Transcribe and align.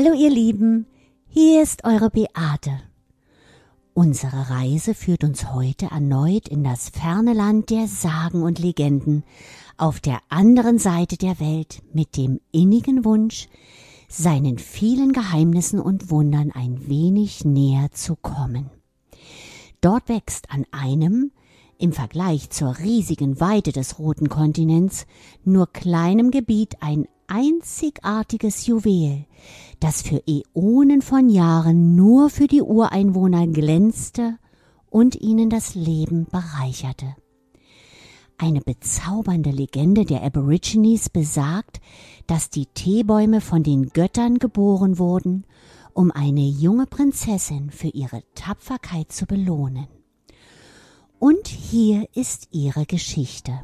Hallo 0.00 0.12
ihr 0.12 0.30
Lieben, 0.30 0.86
hier 1.26 1.60
ist 1.60 1.82
eure 1.82 2.08
Beate. 2.08 2.70
Unsere 3.94 4.48
Reise 4.48 4.94
führt 4.94 5.24
uns 5.24 5.52
heute 5.52 5.86
erneut 5.86 6.46
in 6.46 6.62
das 6.62 6.90
ferne 6.90 7.32
Land 7.32 7.70
der 7.70 7.88
Sagen 7.88 8.44
und 8.44 8.60
Legenden 8.60 9.24
auf 9.76 9.98
der 9.98 10.20
anderen 10.28 10.78
Seite 10.78 11.16
der 11.16 11.40
Welt 11.40 11.82
mit 11.92 12.16
dem 12.16 12.38
innigen 12.52 13.04
Wunsch, 13.04 13.48
seinen 14.06 14.58
vielen 14.58 15.12
Geheimnissen 15.12 15.80
und 15.80 16.12
Wundern 16.12 16.52
ein 16.52 16.86
wenig 16.86 17.44
näher 17.44 17.90
zu 17.90 18.14
kommen. 18.14 18.70
Dort 19.80 20.08
wächst 20.08 20.52
an 20.52 20.64
einem, 20.70 21.32
im 21.76 21.92
Vergleich 21.92 22.50
zur 22.50 22.78
riesigen 22.78 23.40
Weite 23.40 23.72
des 23.72 23.98
roten 23.98 24.28
Kontinents, 24.28 25.06
nur 25.42 25.66
kleinem 25.72 26.30
Gebiet 26.30 26.76
ein 26.82 27.08
einzigartiges 27.28 28.66
Juwel, 28.66 29.26
das 29.80 30.02
für 30.02 30.22
Äonen 30.26 31.02
von 31.02 31.28
Jahren 31.28 31.94
nur 31.94 32.30
für 32.30 32.46
die 32.46 32.62
Ureinwohner 32.62 33.46
glänzte 33.46 34.38
und 34.90 35.20
ihnen 35.20 35.50
das 35.50 35.74
Leben 35.74 36.26
bereicherte. 36.30 37.14
Eine 38.38 38.60
bezaubernde 38.60 39.50
Legende 39.50 40.04
der 40.04 40.22
Aborigines 40.22 41.10
besagt, 41.10 41.80
dass 42.26 42.50
die 42.50 42.66
Teebäume 42.66 43.40
von 43.40 43.62
den 43.62 43.88
Göttern 43.88 44.38
geboren 44.38 44.98
wurden, 44.98 45.44
um 45.92 46.12
eine 46.12 46.46
junge 46.46 46.86
Prinzessin 46.86 47.70
für 47.70 47.88
ihre 47.88 48.22
Tapferkeit 48.34 49.10
zu 49.10 49.26
belohnen. 49.26 49.88
Und 51.18 51.48
hier 51.48 52.06
ist 52.14 52.48
ihre 52.52 52.86
Geschichte. 52.86 53.60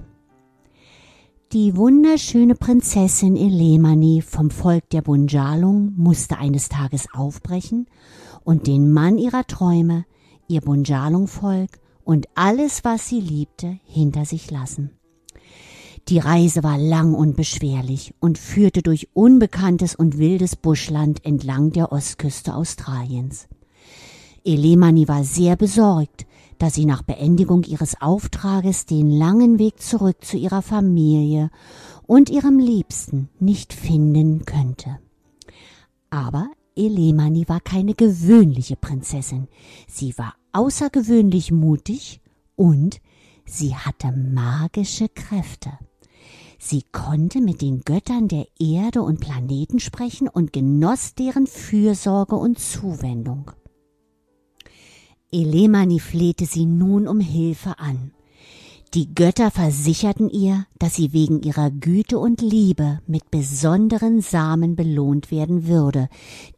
Die 1.53 1.77
wunderschöne 1.77 2.57
Prinzessin 2.57 3.37
Elemani 3.37 4.23
vom 4.23 4.51
Volk 4.51 4.91
der 4.91 5.03
Bunjalung 5.03 5.93
musste 5.97 6.39
eines 6.39 6.69
Tages 6.69 7.07
aufbrechen 7.13 7.87
und 8.43 8.67
den 8.67 8.93
Mann 8.93 9.19
ihrer 9.19 9.47
Träume, 9.47 10.05
ihr 10.49 10.63
Bunjalung-Volk 10.63 11.71
und 12.03 12.27
alles, 12.35 12.83
was 12.83 13.09
sie 13.09 13.21
liebte, 13.21 13.79
hinter 13.85 14.25
sich 14.25 14.51
lassen. 14.51 14.99
Die 16.09 16.19
Reise 16.19 16.65
war 16.65 16.77
lang 16.77 17.15
und 17.15 17.37
beschwerlich 17.37 18.15
und 18.19 18.37
führte 18.37 18.83
durch 18.83 19.09
unbekanntes 19.13 19.95
und 19.95 20.19
wildes 20.19 20.57
Buschland 20.57 21.25
entlang 21.25 21.71
der 21.71 21.93
Ostküste 21.93 22.55
Australiens. 22.55 23.47
Elemani 24.45 25.07
war 25.07 25.23
sehr 25.23 25.55
besorgt, 25.57 26.27
da 26.59 26.71
sie 26.71 26.87
nach 26.87 27.03
Beendigung 27.03 27.63
ihres 27.65 28.01
Auftrages 28.01 28.87
den 28.87 29.11
langen 29.11 29.59
Weg 29.59 29.81
zurück 29.81 30.25
zu 30.25 30.37
ihrer 30.37 30.63
Familie 30.63 31.51
und 32.07 32.31
ihrem 32.31 32.59
Liebsten 32.59 33.29
nicht 33.39 33.73
finden 33.73 34.45
könnte. 34.45 34.99
Aber 36.11 36.49
Elemani 36.77 37.49
war 37.49 37.61
keine 37.61 37.95
gewöhnliche 37.95 38.77
Prinzessin. 38.77 39.49
Sie 39.89 40.17
war 40.19 40.35
außergewöhnlich 40.53 41.53
mutig 41.53 42.21
und 42.57 43.01
sie 43.45 43.75
hatte 43.75 44.13
magische 44.13 45.09
Kräfte. 45.09 45.71
Sie 46.59 46.83
konnte 46.93 47.41
mit 47.41 47.61
den 47.61 47.81
Göttern 47.81 48.29
der 48.29 48.47
Erde 48.59 49.03
und 49.03 49.21
Planeten 49.21 49.81
sprechen 49.81 50.29
und 50.29 50.53
genoss 50.53 51.15
deren 51.15 51.47
Fürsorge 51.47 52.37
und 52.37 52.59
Zuwendung. 52.59 53.51
Elemani 55.35 55.99
flehte 55.99 56.47
sie 56.47 56.65
nun 56.65 57.09
um 57.09 57.19
Hilfe 57.19 57.79
an. 57.79 58.13
Die 58.95 59.13
Götter 59.13 59.51
versicherten 59.51 60.31
ihr, 60.31 60.67
dass 60.79 60.95
sie 60.95 61.13
wegen 61.13 61.43
ihrer 61.43 61.73
Güte 61.73 62.17
und 62.21 62.41
Liebe 62.41 63.01
mit 63.09 63.29
besonderen 63.33 64.21
Samen 64.21 64.77
belohnt 64.77 65.33
werden 65.33 65.67
würde, 65.67 66.09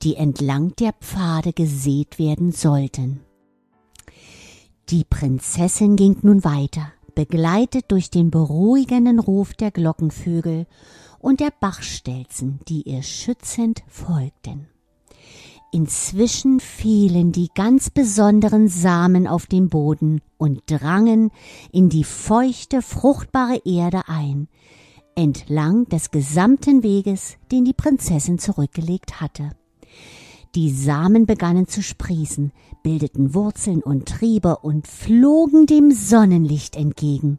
die 0.02 0.16
entlang 0.16 0.76
der 0.76 0.92
Pfade 0.92 1.54
gesät 1.54 2.18
werden 2.18 2.52
sollten. 2.52 3.20
Die 4.90 5.04
Prinzessin 5.04 5.96
ging 5.96 6.18
nun 6.20 6.44
weiter, 6.44 6.92
begleitet 7.14 7.86
durch 7.88 8.10
den 8.10 8.30
beruhigenden 8.30 9.18
Ruf 9.18 9.54
der 9.54 9.70
Glockenvögel 9.70 10.66
und 11.18 11.40
der 11.40 11.52
Bachstelzen, 11.58 12.60
die 12.68 12.82
ihr 12.82 13.02
schützend 13.02 13.82
folgten. 13.88 14.68
Inzwischen 15.72 16.60
fielen 16.60 17.32
die 17.32 17.50
ganz 17.54 17.90
besonderen 17.90 18.68
Samen 18.68 19.26
auf 19.26 19.46
den 19.46 19.68
Boden 19.68 20.20
und 20.38 20.62
drangen 20.66 21.30
in 21.72 21.88
die 21.88 22.04
feuchte, 22.04 22.82
fruchtbare 22.82 23.60
Erde 23.64 24.02
ein, 24.06 24.48
entlang 25.14 25.88
des 25.88 26.10
gesamten 26.10 26.82
Weges, 26.82 27.36
den 27.50 27.64
die 27.64 27.72
Prinzessin 27.72 28.38
zurückgelegt 28.38 29.20
hatte. 29.20 29.50
Die 30.54 30.70
Samen 30.70 31.26
begannen 31.26 31.66
zu 31.66 31.82
sprießen, 31.82 32.52
bildeten 32.82 33.34
Wurzeln 33.34 33.82
und 33.82 34.08
Triebe 34.08 34.56
und 34.58 34.86
flogen 34.86 35.66
dem 35.66 35.90
Sonnenlicht 35.90 36.76
entgegen. 36.76 37.38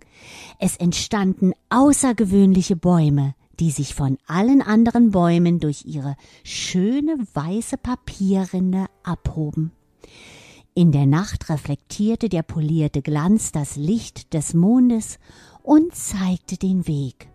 Es 0.59 0.77
entstanden 0.77 1.53
außergewöhnliche 1.69 2.75
Bäume, 2.75 3.33
die 3.59 3.71
sich 3.71 3.95
von 3.95 4.17
allen 4.27 4.61
anderen 4.61 5.11
Bäumen 5.11 5.59
durch 5.59 5.85
ihre 5.85 6.15
schöne 6.43 7.17
weiße 7.33 7.77
Papierrinde 7.77 8.85
abhoben. 9.03 9.71
In 10.73 10.91
der 10.91 11.07
Nacht 11.07 11.49
reflektierte 11.49 12.29
der 12.29 12.43
polierte 12.43 13.01
Glanz 13.01 13.51
das 13.51 13.77
Licht 13.77 14.33
des 14.33 14.53
Mondes 14.53 15.17
und 15.63 15.95
zeigte 15.95 16.57
den 16.57 16.87
Weg. 16.87 17.29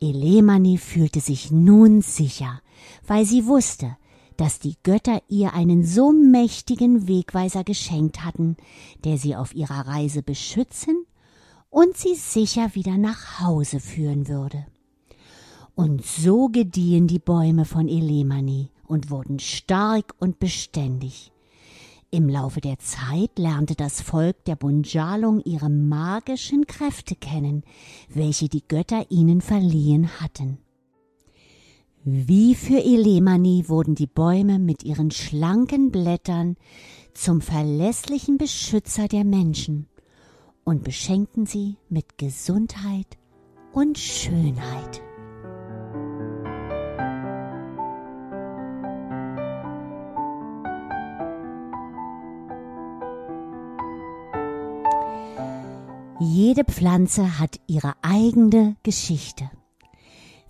Elemani 0.00 0.76
fühlte 0.76 1.20
sich 1.20 1.50
nun 1.50 2.02
sicher, 2.02 2.60
weil 3.06 3.24
sie 3.24 3.46
wusste, 3.46 3.96
dass 4.36 4.58
die 4.58 4.76
Götter 4.82 5.22
ihr 5.28 5.54
einen 5.54 5.84
so 5.84 6.12
mächtigen 6.12 7.08
Wegweiser 7.08 7.64
geschenkt 7.64 8.24
hatten, 8.24 8.56
der 9.04 9.16
sie 9.16 9.36
auf 9.36 9.54
ihrer 9.54 9.86
Reise 9.86 10.22
beschützen 10.22 11.06
und 11.70 11.96
sie 11.96 12.14
sicher 12.14 12.74
wieder 12.74 12.98
nach 12.98 13.40
Hause 13.40 13.80
führen 13.80 14.28
würde. 14.28 14.66
Und 15.74 16.04
so 16.04 16.48
gediehen 16.48 17.06
die 17.06 17.18
Bäume 17.18 17.64
von 17.64 17.88
Elemani 17.88 18.70
und 18.86 19.10
wurden 19.10 19.38
stark 19.40 20.14
und 20.18 20.38
beständig. 20.38 21.32
Im 22.10 22.28
Laufe 22.28 22.60
der 22.60 22.78
Zeit 22.78 23.36
lernte 23.38 23.74
das 23.74 24.00
Volk 24.00 24.44
der 24.44 24.54
Bunjalung 24.54 25.40
ihre 25.44 25.68
magischen 25.68 26.64
Kräfte 26.68 27.16
kennen, 27.16 27.64
welche 28.08 28.48
die 28.48 28.62
Götter 28.66 29.10
ihnen 29.10 29.40
verliehen 29.40 30.20
hatten. 30.20 30.58
Wie 32.04 32.54
für 32.54 32.84
Elemani 32.84 33.64
wurden 33.66 33.96
die 33.96 34.06
Bäume 34.06 34.60
mit 34.60 34.84
ihren 34.84 35.10
schlanken 35.10 35.90
Blättern 35.90 36.56
zum 37.14 37.40
verlässlichen 37.40 38.38
Beschützer 38.38 39.08
der 39.08 39.24
Menschen 39.24 39.88
und 40.62 40.84
beschenkten 40.84 41.46
sie 41.46 41.78
mit 41.88 42.16
Gesundheit 42.16 43.18
und 43.72 43.98
Schönheit. 43.98 45.02
Jede 56.20 56.62
Pflanze 56.64 57.40
hat 57.40 57.58
ihre 57.66 57.94
eigene 58.02 58.76
Geschichte. 58.84 59.50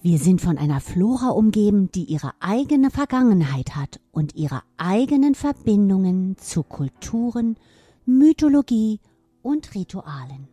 Wir 0.02 0.18
sind 0.18 0.42
von 0.42 0.58
einer 0.58 0.80
Flora 0.80 1.30
umgeben, 1.30 1.90
die 1.90 2.04
ihre 2.04 2.32
eigene 2.38 2.90
Vergangenheit 2.90 3.74
hat 3.74 3.98
und 4.12 4.34
ihre 4.34 4.62
eigenen 4.76 5.34
Verbindungen 5.34 6.36
zu 6.36 6.62
Kulturen, 6.64 7.56
Mythologie 8.04 9.00
und 9.42 9.74
Ritualen. 9.74 10.48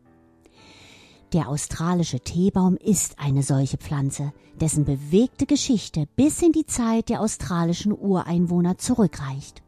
Der 1.33 1.49
australische 1.49 2.21
Teebaum 2.21 2.77
ist 2.77 3.19
eine 3.19 3.43
solche 3.43 3.77
Pflanze, 3.77 4.31
dessen 4.61 4.85
bewegte 4.85 5.45
Geschichte 5.45 6.07
bis 6.15 6.41
in 6.41 6.53
die 6.53 6.65
Zeit 6.65 7.09
der 7.09 7.19
australischen 7.19 7.91
Ureinwohner 7.91 8.77
zurückreicht. 8.77 9.61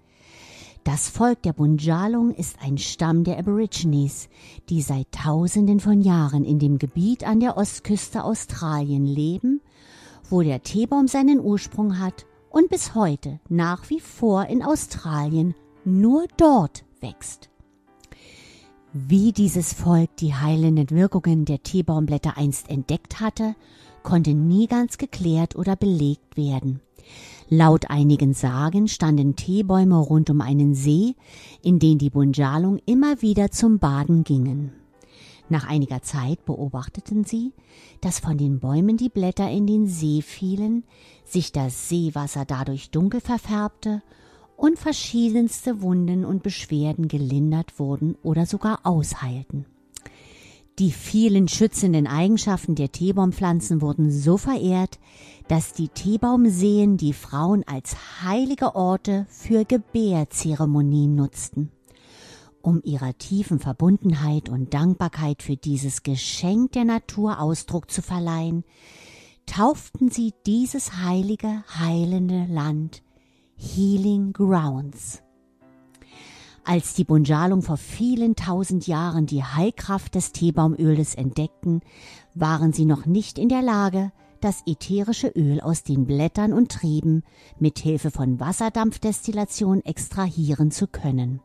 Das 0.83 1.07
Volk 1.07 1.41
der 1.43 1.53
Bunjalung 1.53 2.31
ist 2.31 2.57
ein 2.61 2.77
Stamm 2.77 3.23
der 3.23 3.39
Aborigines, 3.39 4.27
die 4.67 4.81
seit 4.81 5.09
Tausenden 5.13 5.79
von 5.79 6.01
Jahren 6.01 6.43
in 6.43 6.59
dem 6.59 6.77
Gebiet 6.77 7.23
an 7.23 7.39
der 7.39 7.55
Ostküste 7.55 8.25
Australien 8.25 9.05
leben, 9.05 9.61
wo 10.29 10.41
der 10.41 10.61
Teebaum 10.61 11.07
seinen 11.07 11.39
Ursprung 11.39 11.99
hat 11.99 12.25
und 12.49 12.69
bis 12.69 12.95
heute 12.95 13.39
nach 13.47 13.89
wie 13.89 14.01
vor 14.01 14.47
in 14.47 14.61
Australien 14.61 15.55
nur 15.85 16.25
dort 16.35 16.83
wächst. 16.99 17.49
Wie 18.91 19.31
dieses 19.31 19.73
Volk 19.73 20.15
die 20.17 20.35
heilenden 20.35 20.89
Wirkungen 20.89 21.45
der 21.45 21.63
Teebaumblätter 21.63 22.37
einst 22.37 22.69
entdeckt 22.69 23.21
hatte, 23.21 23.55
konnte 24.03 24.33
nie 24.33 24.67
ganz 24.67 24.97
geklärt 24.97 25.55
oder 25.55 25.77
belegt 25.77 26.35
werden. 26.35 26.81
Laut 27.55 27.91
einigen 27.91 28.33
Sagen 28.33 28.87
standen 28.87 29.35
Teebäume 29.35 29.97
rund 29.97 30.31
um 30.31 30.41
einen 30.41 30.73
See, 30.73 31.13
in 31.61 31.77
den 31.77 31.99
die 31.99 32.09
Bunjalung 32.09 32.79
immer 32.87 33.21
wieder 33.21 33.51
zum 33.51 33.77
Baden 33.77 34.23
gingen. 34.23 34.71
Nach 35.49 35.67
einiger 35.67 36.01
Zeit 36.01 36.43
beobachteten 36.45 37.25
sie, 37.25 37.53
dass 38.01 38.17
von 38.17 38.39
den 38.39 38.59
Bäumen 38.59 38.97
die 38.97 39.09
Blätter 39.09 39.51
in 39.51 39.67
den 39.67 39.85
See 39.85 40.23
fielen, 40.23 40.83
sich 41.25 41.51
das 41.51 41.89
Seewasser 41.89 42.43
dadurch 42.45 42.89
dunkel 42.89 43.21
verfärbte 43.21 44.01
und 44.57 44.79
verschiedenste 44.79 45.83
Wunden 45.83 46.25
und 46.25 46.41
Beschwerden 46.41 47.07
gelindert 47.07 47.77
wurden 47.77 48.15
oder 48.23 48.47
sogar 48.47 48.79
ausheilten. 48.81 49.67
Die 50.79 50.91
vielen 50.91 51.47
schützenden 51.47 52.07
Eigenschaften 52.07 52.73
der 52.73 52.91
Teebaumpflanzen 52.91 53.79
wurden 53.79 54.09
so 54.09 54.37
verehrt, 54.37 54.97
dass 55.47 55.73
die 55.73 55.89
Teebaumseen 55.89 56.97
die 56.97 57.13
Frauen 57.13 57.63
als 57.67 57.95
heilige 58.23 58.75
Orte 58.75 59.25
für 59.29 59.65
Gebärzeremonien 59.65 61.15
nutzten. 61.15 61.71
Um 62.61 62.81
ihrer 62.83 63.17
tiefen 63.17 63.59
Verbundenheit 63.59 64.47
und 64.47 64.73
Dankbarkeit 64.73 65.43
für 65.43 65.57
dieses 65.57 66.03
Geschenk 66.03 66.71
der 66.71 66.85
Natur 66.85 67.39
Ausdruck 67.41 67.91
zu 67.91 68.01
verleihen, 68.01 68.63
tauften 69.45 70.09
sie 70.09 70.33
dieses 70.45 70.97
heilige, 70.97 71.63
heilende 71.77 72.45
Land 72.45 73.03
Healing 73.57 74.31
Grounds. 74.31 75.21
Als 76.65 76.93
die 76.93 77.03
Bunjalung 77.03 77.61
vor 77.61 77.75
vielen 77.75 78.37
tausend 78.37 78.87
Jahren 78.87 79.25
die 79.25 79.43
Heilkraft 79.43 80.15
des 80.15 80.31
Teebaumöles 80.31 81.15
entdeckten, 81.15 81.81
waren 82.33 82.71
sie 82.71 82.85
noch 82.85 83.05
nicht 83.05 83.37
in 83.37 83.49
der 83.49 83.61
Lage, 83.61 84.13
das 84.43 84.63
ätherische 84.65 85.27
Öl 85.29 85.61
aus 85.61 85.83
den 85.83 86.05
Blättern 86.05 86.53
und 86.53 86.71
Trieben 86.71 87.23
mit 87.59 87.79
Hilfe 87.79 88.11
von 88.11 88.39
Wasserdampfdestillation 88.39 89.81
extrahieren 89.85 90.71
zu 90.71 90.87
können. 90.87 91.39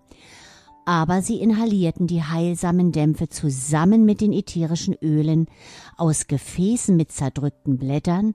Aber 0.85 1.23
sie 1.23 1.41
inhalierten 1.41 2.07
die 2.07 2.23
heilsamen 2.23 2.93
Dämpfe 2.93 3.29
zusammen 3.29 4.05
mit 4.05 4.21
den 4.21 4.33
ätherischen 4.33 4.95
Ölen 5.03 5.47
aus 5.97 6.27
Gefäßen 6.27 6.97
mit 6.97 7.13
zerdrückten 7.13 7.79
Blättern 7.79 8.35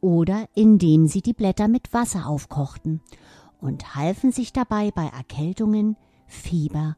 oder 0.00 0.48
indem 0.54 1.06
sie 1.06 1.22
die 1.22 1.32
Blätter 1.32 1.68
mit 1.68 1.92
Wasser 1.92 2.26
aufkochten 2.26 3.00
und 3.60 3.94
halfen 3.94 4.32
sich 4.32 4.52
dabei 4.52 4.90
bei 4.90 5.06
Erkältungen, 5.06 5.96
Fieber 6.26 6.96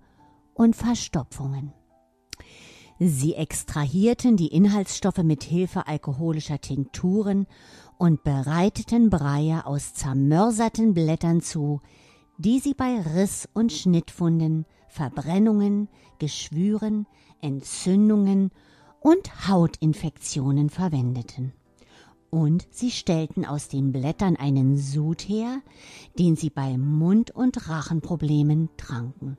und 0.54 0.74
Verstopfungen. 0.74 1.72
Sie 3.06 3.34
extrahierten 3.34 4.38
die 4.38 4.46
Inhaltsstoffe 4.46 5.22
mit 5.22 5.44
Hilfe 5.44 5.86
alkoholischer 5.86 6.58
Tinkturen 6.58 7.46
und 7.98 8.24
bereiteten 8.24 9.10
Breie 9.10 9.66
aus 9.66 9.92
zermörserten 9.92 10.94
Blättern 10.94 11.42
zu, 11.42 11.82
die 12.38 12.60
sie 12.60 12.72
bei 12.72 12.98
Riss- 12.98 13.46
und 13.52 13.74
Schnittwunden, 13.74 14.64
Verbrennungen, 14.88 15.90
Geschwüren, 16.18 17.06
Entzündungen 17.42 18.52
und 19.00 19.48
Hautinfektionen 19.48 20.70
verwendeten. 20.70 21.52
Und 22.30 22.66
sie 22.70 22.90
stellten 22.90 23.44
aus 23.44 23.68
den 23.68 23.92
Blättern 23.92 24.36
einen 24.36 24.78
Sud 24.78 25.28
her, 25.28 25.60
den 26.18 26.36
sie 26.36 26.48
bei 26.48 26.78
Mund- 26.78 27.32
und 27.32 27.68
Rachenproblemen 27.68 28.70
tranken. 28.78 29.36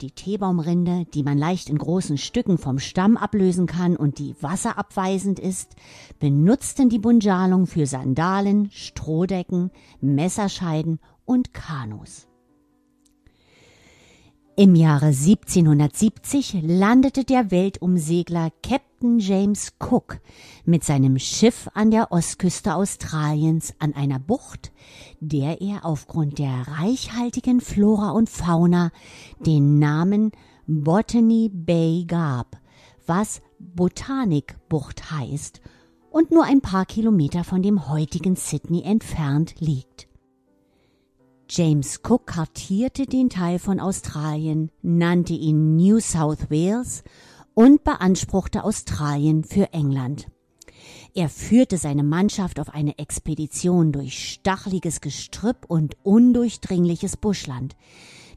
Die 0.00 0.12
Teebaumrinde, 0.12 1.06
die 1.12 1.24
man 1.24 1.36
leicht 1.36 1.68
in 1.68 1.76
großen 1.76 2.18
Stücken 2.18 2.56
vom 2.56 2.78
Stamm 2.78 3.16
ablösen 3.16 3.66
kann 3.66 3.96
und 3.96 4.20
die 4.20 4.36
wasserabweisend 4.40 5.40
ist, 5.40 5.74
benutzten 6.20 6.88
die 6.88 7.00
Bunjalung 7.00 7.66
für 7.66 7.84
Sandalen, 7.84 8.70
Strohdecken, 8.70 9.72
Messerscheiden 10.00 11.00
und 11.24 11.52
Kanus. 11.52 12.28
Im 14.54 14.76
Jahre 14.76 15.06
1770 15.06 16.62
landete 16.62 17.24
der 17.24 17.50
Weltumsegler 17.50 18.50
Captain 18.62 19.20
James 19.20 19.72
Cook 19.78 20.20
mit 20.64 20.82
seinem 20.82 21.18
Schiff 21.18 21.68
an 21.74 21.90
der 21.90 22.10
Ostküste 22.10 22.74
Australiens 22.74 23.74
an 23.78 23.94
einer 23.94 24.18
Bucht, 24.18 24.72
der 25.20 25.60
er 25.60 25.84
aufgrund 25.84 26.38
der 26.38 26.66
reichhaltigen 26.80 27.60
Flora 27.60 28.10
und 28.10 28.28
Fauna 28.28 28.90
den 29.44 29.78
Namen 29.78 30.32
Botany 30.66 31.50
Bay 31.52 32.04
gab, 32.06 32.58
was 33.06 33.40
Botanikbucht 33.58 35.10
heißt 35.10 35.60
und 36.10 36.30
nur 36.30 36.44
ein 36.44 36.60
paar 36.60 36.86
Kilometer 36.86 37.44
von 37.44 37.62
dem 37.62 37.88
heutigen 37.88 38.36
Sydney 38.36 38.82
entfernt 38.82 39.54
liegt. 39.58 40.08
James 41.50 42.00
Cook 42.06 42.26
kartierte 42.26 43.06
den 43.06 43.30
Teil 43.30 43.58
von 43.58 43.80
Australien, 43.80 44.70
nannte 44.82 45.32
ihn 45.32 45.76
New 45.76 45.98
South 45.98 46.50
Wales 46.50 47.02
und 47.54 47.82
beanspruchte 47.84 48.64
Australien 48.64 49.44
für 49.44 49.72
England. 49.72 50.28
Er 51.18 51.28
führte 51.28 51.78
seine 51.78 52.04
Mannschaft 52.04 52.60
auf 52.60 52.72
eine 52.72 52.96
Expedition 52.96 53.90
durch 53.90 54.34
stacheliges 54.34 55.00
Gestrüpp 55.00 55.64
und 55.66 55.96
undurchdringliches 56.04 57.16
Buschland, 57.16 57.74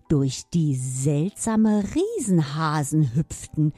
durch 0.09 0.49
die 0.51 0.73
seltsame 0.75 1.83
Riesenhasen 1.93 3.13
hüpften, 3.13 3.73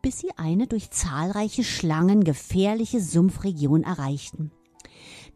bis 0.00 0.20
sie 0.20 0.30
eine 0.36 0.68
durch 0.68 0.90
zahlreiche 0.90 1.64
Schlangen 1.64 2.22
gefährliche 2.22 3.00
Sumpfregion 3.00 3.82
erreichten. 3.82 4.52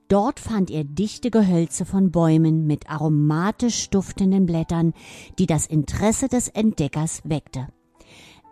Dort 0.07 0.39
fand 0.39 0.71
er 0.71 0.85
dichte 0.85 1.33
Gehölze 1.33 1.85
von 1.85 2.13
Bäumen 2.13 2.69
mit 2.69 2.89
aromatisch 2.89 3.91
duftenden 3.91 4.47
Blättern, 4.47 4.93
die 5.41 5.47
das 5.47 5.67
Interesse 5.67 6.29
des 6.29 6.47
Entdeckers 6.47 7.23
weckte. 7.25 7.67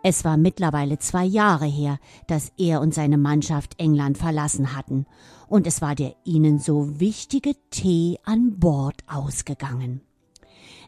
Es 0.01 0.23
war 0.23 0.37
mittlerweile 0.37 0.97
zwei 0.97 1.25
Jahre 1.25 1.65
her, 1.65 1.99
dass 2.27 2.53
er 2.57 2.79
und 2.79 2.93
seine 2.93 3.17
Mannschaft 3.17 3.75
England 3.77 4.17
verlassen 4.17 4.75
hatten, 4.75 5.05
und 5.47 5.67
es 5.67 5.81
war 5.81 5.93
der 5.95 6.15
ihnen 6.23 6.59
so 6.59 6.99
wichtige 6.99 7.53
Tee 7.69 8.17
an 8.23 8.59
Bord 8.59 9.03
ausgegangen. 9.07 10.01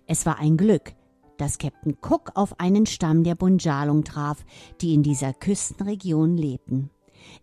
Es 0.08 0.26
war 0.26 0.40
ein 0.40 0.56
Glück, 0.56 0.94
dass 1.38 1.58
Captain 1.58 1.98
Cook 2.02 2.32
auf 2.36 2.60
einen 2.60 2.86
Stamm 2.86 3.24
der 3.24 3.36
Bunjalung 3.36 4.04
traf, 4.04 4.46
die 4.80 4.94
in 4.94 5.04
dieser 5.04 5.34
Küstenregion 5.34 6.38
lebten. 6.38 6.90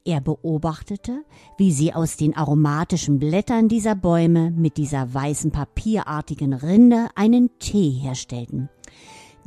Er 0.04 0.20
beobachtete, 0.20 1.24
wie 1.56 1.72
sie 1.72 1.92
aus 1.92 2.16
den 2.16 2.36
aromatischen 2.36 3.18
Blättern 3.18 3.68
dieser 3.68 3.94
Bäume 3.94 4.50
mit 4.50 4.76
dieser 4.76 5.12
weißen 5.12 5.50
papierartigen 5.50 6.52
Rinde 6.52 7.08
einen 7.14 7.58
Tee 7.58 7.90
herstellten. 7.90 8.68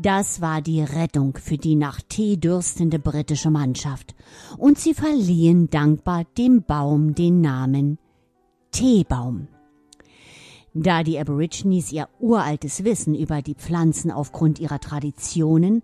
Das 0.02 0.42
war 0.42 0.62
die 0.62 0.82
Rettung 0.82 1.38
für 1.38 1.58
die 1.58 1.76
nach 1.76 2.02
Tee 2.02 2.38
dürstende 2.38 2.98
britische 2.98 3.52
Mannschaft, 3.52 4.16
und 4.58 4.80
sie 4.80 4.94
verliehen 4.94 5.70
dankbar 5.70 6.26
dem 6.38 6.64
Baum 6.64 7.14
den 7.14 7.42
Namen 7.42 8.00
Teebaum. 8.72 9.48
Da 10.74 11.04
die 11.04 11.20
Aborigines 11.20 11.92
ihr 11.92 12.08
uraltes 12.20 12.84
Wissen 12.84 13.14
über 13.14 13.42
die 13.42 13.56
Pflanzen 13.56 14.10
aufgrund 14.10 14.60
ihrer 14.60 14.80
Traditionen 14.80 15.84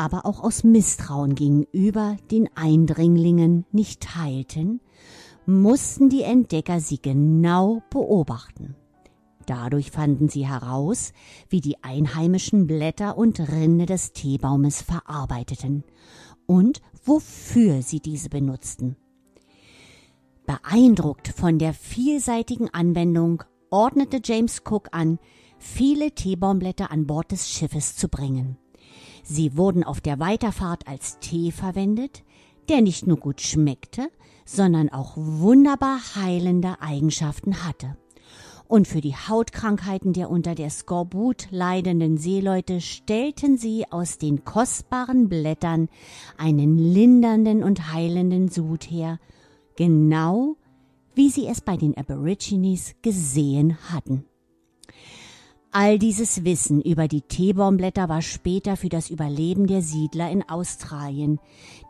aber 0.00 0.24
auch 0.24 0.42
aus 0.42 0.64
Misstrauen 0.64 1.34
gegenüber 1.34 2.16
den 2.30 2.48
Eindringlingen 2.54 3.66
nicht 3.70 4.00
teilten, 4.00 4.80
mussten 5.44 6.08
die 6.08 6.22
Entdecker 6.22 6.80
sie 6.80 7.02
genau 7.02 7.82
beobachten. 7.90 8.76
Dadurch 9.50 9.90
fanden 9.90 10.28
sie 10.28 10.46
heraus, 10.46 11.12
wie 11.48 11.60
die 11.60 11.82
einheimischen 11.82 12.68
Blätter 12.68 13.18
und 13.18 13.40
Rinde 13.40 13.84
des 13.84 14.12
Teebaumes 14.12 14.80
verarbeiteten 14.80 15.82
und 16.46 16.80
wofür 17.04 17.82
sie 17.82 17.98
diese 17.98 18.28
benutzten. 18.28 18.94
Beeindruckt 20.46 21.26
von 21.26 21.58
der 21.58 21.74
vielseitigen 21.74 22.72
Anwendung 22.72 23.42
ordnete 23.70 24.20
James 24.22 24.62
Cook 24.64 24.90
an, 24.92 25.18
viele 25.58 26.12
Teebaumblätter 26.12 26.92
an 26.92 27.08
Bord 27.08 27.32
des 27.32 27.50
Schiffes 27.50 27.96
zu 27.96 28.08
bringen. 28.08 28.56
Sie 29.24 29.56
wurden 29.56 29.82
auf 29.82 30.00
der 30.00 30.20
Weiterfahrt 30.20 30.86
als 30.86 31.18
Tee 31.18 31.50
verwendet, 31.50 32.22
der 32.68 32.82
nicht 32.82 33.08
nur 33.08 33.16
gut 33.16 33.40
schmeckte, 33.40 34.12
sondern 34.44 34.90
auch 34.90 35.14
wunderbar 35.16 35.98
heilende 36.14 36.80
Eigenschaften 36.80 37.64
hatte. 37.66 37.96
Und 38.70 38.86
für 38.86 39.00
die 39.00 39.16
Hautkrankheiten 39.16 40.12
der 40.12 40.30
unter 40.30 40.54
der 40.54 40.70
Skorbut 40.70 41.48
leidenden 41.50 42.18
Seeleute 42.18 42.80
stellten 42.80 43.58
sie 43.58 43.84
aus 43.90 44.16
den 44.16 44.44
kostbaren 44.44 45.28
Blättern 45.28 45.88
einen 46.38 46.78
lindernden 46.78 47.64
und 47.64 47.92
heilenden 47.92 48.48
Sud 48.48 48.88
her, 48.88 49.18
genau 49.74 50.54
wie 51.16 51.30
sie 51.30 51.48
es 51.48 51.60
bei 51.60 51.76
den 51.76 51.96
Aborigines 51.96 52.94
gesehen 53.02 53.76
hatten. 53.92 54.24
All 55.72 55.98
dieses 55.98 56.44
Wissen 56.44 56.80
über 56.80 57.08
die 57.08 57.22
Teebaumblätter 57.22 58.08
war 58.08 58.22
später 58.22 58.76
für 58.76 58.88
das 58.88 59.10
Überleben 59.10 59.66
der 59.66 59.82
Siedler 59.82 60.30
in 60.30 60.48
Australien, 60.48 61.40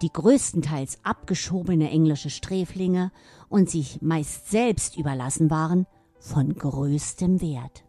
die 0.01 0.11
größtenteils 0.11 1.01
abgeschobene 1.03 1.91
englische 1.91 2.31
Sträflinge 2.31 3.13
und 3.51 3.69
sich 3.69 4.01
meist 4.01 4.51
selbst 4.51 4.97
überlassen 4.97 5.51
waren, 5.51 5.87
von 6.21 6.55
größtem 6.55 7.41
Wert. 7.41 7.85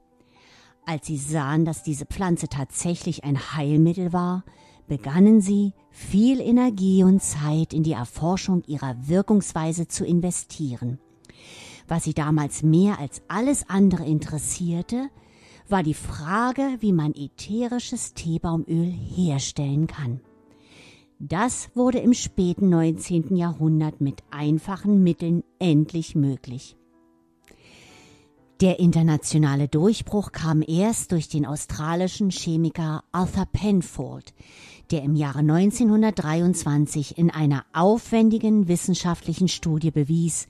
Als 0.86 1.08
sie 1.08 1.18
sahen, 1.18 1.66
dass 1.66 1.84
diese 1.84 2.06
Pflanze 2.06 2.48
tatsächlich 2.48 3.24
ein 3.24 3.56
Heilmittel 3.56 4.14
war, 4.14 4.44
begannen 4.88 5.42
sie, 5.42 5.74
viel 5.92 6.42
Energie 6.42 7.04
und 7.04 7.22
Zeit 7.22 7.74
in 7.74 7.84
die 7.84 7.92
Erforschung 7.92 8.64
ihrer 8.66 9.08
Wirkungsweise 9.08 9.88
zu 9.88 10.06
investieren. 10.06 11.00
Was 11.88 12.06
sie 12.06 12.14
damals 12.14 12.64
mehr 12.64 13.00
als 13.00 13.22
alles 13.28 13.70
andere 13.70 14.06
interessierte, 14.06 15.10
war 15.70 15.84
die 15.84 15.94
Frage, 15.94 16.78
wie 16.80 16.94
man 16.94 17.14
ätherisches 17.14 18.14
Teebaumöl 18.14 18.92
herstellen 18.92 19.88
kann. 19.88 20.22
Das 21.20 21.70
wurde 21.76 22.00
im 22.00 22.14
späten 22.14 22.70
19. 22.70 23.36
Jahrhundert 23.36 24.02
mit 24.02 24.24
einfachen 24.32 25.04
Mitteln 25.04 25.44
endlich 25.60 26.16
möglich. 26.16 26.76
Der 28.62 28.78
internationale 28.78 29.68
Durchbruch 29.68 30.32
kam 30.32 30.62
erst 30.62 31.12
durch 31.14 31.28
den 31.28 31.48
australischen 31.48 32.30
Chemiker 32.30 33.04
Arthur 33.12 33.48
Penfold, 33.52 34.36
der 34.92 35.02
im 35.02 35.16
Jahre 35.16 35.40
1923 35.40 37.18
in 37.18 37.32
einer 37.32 37.66
aufwendigen 37.74 38.68
wissenschaftlichen 38.68 39.48
Studie 39.48 39.90
bewies, 39.90 40.48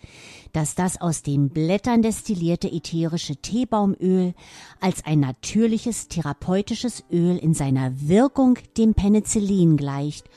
dass 0.52 0.76
das 0.76 1.00
aus 1.00 1.24
den 1.24 1.52
Blättern 1.52 2.02
destillierte 2.02 2.70
ätherische 2.70 3.38
Teebaumöl 3.38 4.34
als 4.82 5.06
ein 5.06 5.22
natürliches 5.22 6.10
therapeutisches 6.10 7.06
Öl 7.14 7.38
in 7.38 7.54
seiner 7.54 7.94
Wirkung 8.02 8.60
dem 8.78 8.94
Penicillin 8.94 9.78
gleicht, 9.78 10.30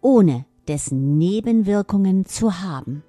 ohne 0.00 0.46
dessen 0.66 1.18
Nebenwirkungen 1.18 2.24
zu 2.24 2.62
haben. 2.62 3.02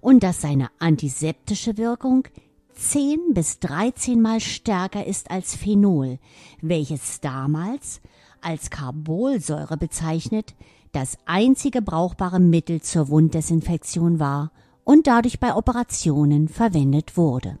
Und 0.00 0.22
dass 0.22 0.40
seine 0.40 0.70
antiseptische 0.78 1.76
Wirkung 1.76 2.26
10 2.74 3.34
bis 3.34 3.58
13 3.60 4.20
Mal 4.20 4.40
stärker 4.40 5.06
ist 5.06 5.30
als 5.30 5.54
Phenol, 5.54 6.18
welches 6.60 7.20
damals 7.20 8.00
als 8.40 8.70
Carbolsäure 8.70 9.76
bezeichnet 9.76 10.54
das 10.92 11.16
einzige 11.24 11.80
brauchbare 11.80 12.40
Mittel 12.40 12.82
zur 12.82 13.08
Wunddesinfektion 13.08 14.18
war 14.18 14.52
und 14.84 15.06
dadurch 15.06 15.40
bei 15.40 15.54
Operationen 15.54 16.48
verwendet 16.48 17.16
wurde. 17.16 17.58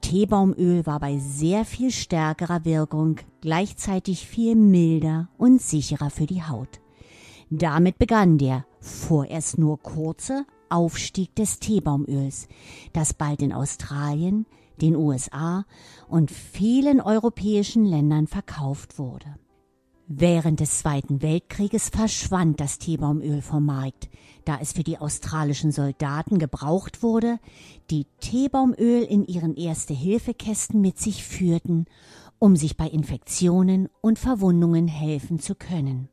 Teebaumöl 0.00 0.86
war 0.86 1.00
bei 1.00 1.18
sehr 1.18 1.64
viel 1.64 1.90
stärkerer 1.90 2.64
Wirkung 2.64 3.16
gleichzeitig 3.40 4.26
viel 4.26 4.54
milder 4.54 5.28
und 5.38 5.60
sicherer 5.60 6.10
für 6.10 6.26
die 6.26 6.42
Haut. 6.42 6.80
Damit 7.50 7.98
begann 7.98 8.38
der 8.38 8.64
vorerst 8.80 9.58
nur 9.58 9.78
kurze 9.80 10.46
Aufstieg 10.70 11.34
des 11.34 11.58
Teebaumöls, 11.58 12.48
das 12.92 13.14
bald 13.14 13.42
in 13.42 13.52
Australien, 13.52 14.46
den 14.80 14.96
USA 14.96 15.64
und 16.08 16.30
vielen 16.30 17.00
europäischen 17.00 17.84
Ländern 17.84 18.26
verkauft 18.26 18.98
wurde. 18.98 19.36
Während 20.12 20.58
des 20.58 20.80
Zweiten 20.80 21.22
Weltkrieges 21.22 21.88
verschwand 21.88 22.58
das 22.58 22.78
Teebaumöl 22.78 23.42
vom 23.42 23.64
Markt, 23.64 24.08
da 24.44 24.58
es 24.60 24.72
für 24.72 24.82
die 24.82 24.98
australischen 24.98 25.70
Soldaten 25.70 26.40
gebraucht 26.40 27.04
wurde, 27.04 27.38
die 27.90 28.06
Teebaumöl 28.18 29.04
in 29.04 29.24
ihren 29.24 29.54
Erste-Hilfe-Kästen 29.54 30.80
mit 30.80 30.98
sich 30.98 31.24
führten, 31.24 31.84
um 32.40 32.56
sich 32.56 32.76
bei 32.76 32.88
Infektionen 32.88 33.88
und 34.00 34.18
Verwundungen 34.18 34.88
helfen 34.88 35.38
zu 35.38 35.54
können. 35.54 36.08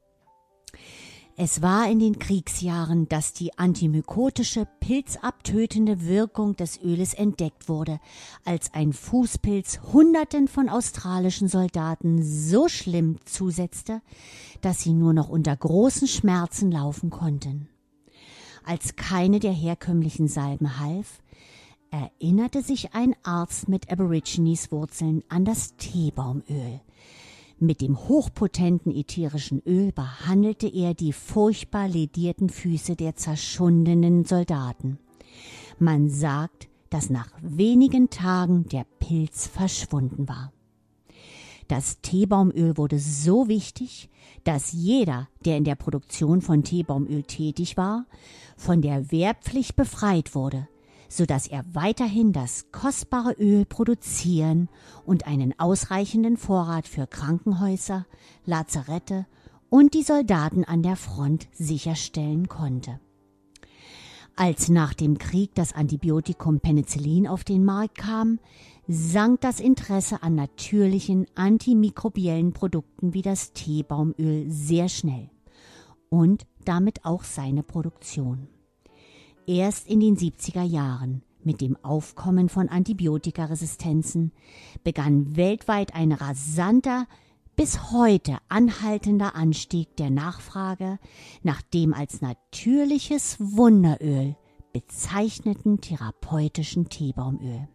Es 1.39 1.61
war 1.61 1.87
in 1.87 1.99
den 1.99 2.17
Kriegsjahren, 2.17 3.07
dass 3.09 3.31
die 3.31 3.59
antimykotische, 3.59 4.67
pilzabtötende 4.79 6.03
Wirkung 6.07 6.55
des 6.55 6.81
Öles 6.81 7.13
entdeckt 7.13 7.69
wurde, 7.69 7.99
als 8.43 8.73
ein 8.73 8.91
Fußpilz 8.91 9.81
Hunderten 9.93 10.47
von 10.47 10.67
australischen 10.67 11.47
Soldaten 11.47 12.23
so 12.23 12.67
schlimm 12.67 13.17
zusetzte, 13.25 14.01
dass 14.61 14.81
sie 14.81 14.93
nur 14.93 15.13
noch 15.13 15.29
unter 15.29 15.55
großen 15.55 16.07
Schmerzen 16.07 16.71
laufen 16.71 17.11
konnten. 17.11 17.69
Als 18.65 18.95
keine 18.95 19.39
der 19.39 19.53
herkömmlichen 19.53 20.27
Salben 20.27 20.79
half, 20.79 21.21
erinnerte 21.91 22.63
sich 22.63 22.95
ein 22.95 23.15
Arzt 23.21 23.69
mit 23.69 23.91
Aborigines 23.91 24.71
Wurzeln 24.71 25.23
an 25.29 25.45
das 25.45 25.75
Teebaumöl, 25.77 26.81
mit 27.59 27.81
dem 27.81 27.97
hochpotenten 27.97 28.93
ätherischen 28.95 29.61
Öl 29.65 29.91
behandelte 29.91 30.67
er 30.67 30.93
die 30.93 31.13
furchtbar 31.13 31.87
ledierten 31.87 32.49
Füße 32.49 32.95
der 32.95 33.15
zerschundenen 33.15 34.25
Soldaten. 34.25 34.99
Man 35.79 36.09
sagt, 36.09 36.67
dass 36.89 37.09
nach 37.09 37.29
wenigen 37.41 38.09
Tagen 38.09 38.67
der 38.69 38.85
Pilz 38.99 39.47
verschwunden 39.47 40.27
war. 40.27 40.51
Das 41.67 41.99
Teebaumöl 42.01 42.77
wurde 42.77 42.99
so 42.99 43.49
wichtig, 43.49 44.09
dass 44.43 44.71
jeder, 44.71 45.27
der 45.43 45.57
in 45.57 45.65
der 45.65 45.75
Produktion 45.75 46.41
von 46.41 46.63
Teebaumöl 46.63 47.23
tätig 47.23 47.75
war, 47.75 48.05
von 48.55 48.81
der 48.81 49.11
Wehrpflicht 49.11 49.75
befreit 49.75 50.33
wurde, 50.33 50.67
so 51.09 51.25
dass 51.25 51.47
er 51.47 51.63
weiterhin 51.73 52.33
das 52.33 52.71
kostbare 52.71 53.33
Öl 53.33 53.65
produzieren 53.65 54.69
und 55.05 55.27
einen 55.27 55.57
ausreichenden 55.59 56.37
Vorrat 56.37 56.87
für 56.87 57.07
Krankenhäuser, 57.07 58.05
Lazarette 58.45 59.25
und 59.69 59.93
die 59.93 60.03
Soldaten 60.03 60.63
an 60.63 60.83
der 60.83 60.95
Front 60.95 61.47
sicherstellen 61.53 62.47
konnte. 62.47 62.99
Als 64.35 64.69
nach 64.69 64.93
dem 64.93 65.17
Krieg 65.17 65.55
das 65.55 65.73
Antibiotikum 65.73 66.59
Penicillin 66.59 67.27
auf 67.27 67.43
den 67.43 67.65
Markt 67.65 67.97
kam, 67.97 68.39
sank 68.87 69.41
das 69.41 69.59
Interesse 69.59 70.21
an 70.21 70.35
natürlichen 70.35 71.25
antimikrobiellen 71.33 72.53
Produkten 72.53 73.13
wie 73.13 73.23
das 73.23 73.53
Teebaumöl 73.53 74.45
sehr 74.47 74.89
schnell 74.89 75.29
und 76.09 76.45
damit 76.65 77.03
auch 77.03 77.23
seine 77.23 77.63
Produktion. 77.63 78.47
Erst 79.49 79.87
in 79.87 80.01
den 80.01 80.17
70er 80.17 80.63
Jahren, 80.63 81.23
mit 81.41 81.61
dem 81.61 81.77
Aufkommen 81.81 82.49
von 82.49 82.67
Antibiotikaresistenzen, 82.67 84.33
begann 84.83 85.37
weltweit 85.37 85.95
ein 85.95 86.11
rasanter, 86.11 87.07
bis 87.55 87.93
heute 87.93 88.39
anhaltender 88.49 89.35
Anstieg 89.35 89.95
der 89.95 90.09
Nachfrage 90.09 90.99
nach 91.43 91.61
dem 91.61 91.93
als 91.93 92.21
natürliches 92.21 93.37
Wunderöl 93.39 94.35
bezeichneten 94.73 95.79
therapeutischen 95.79 96.89
Teebaumöl. 96.89 97.69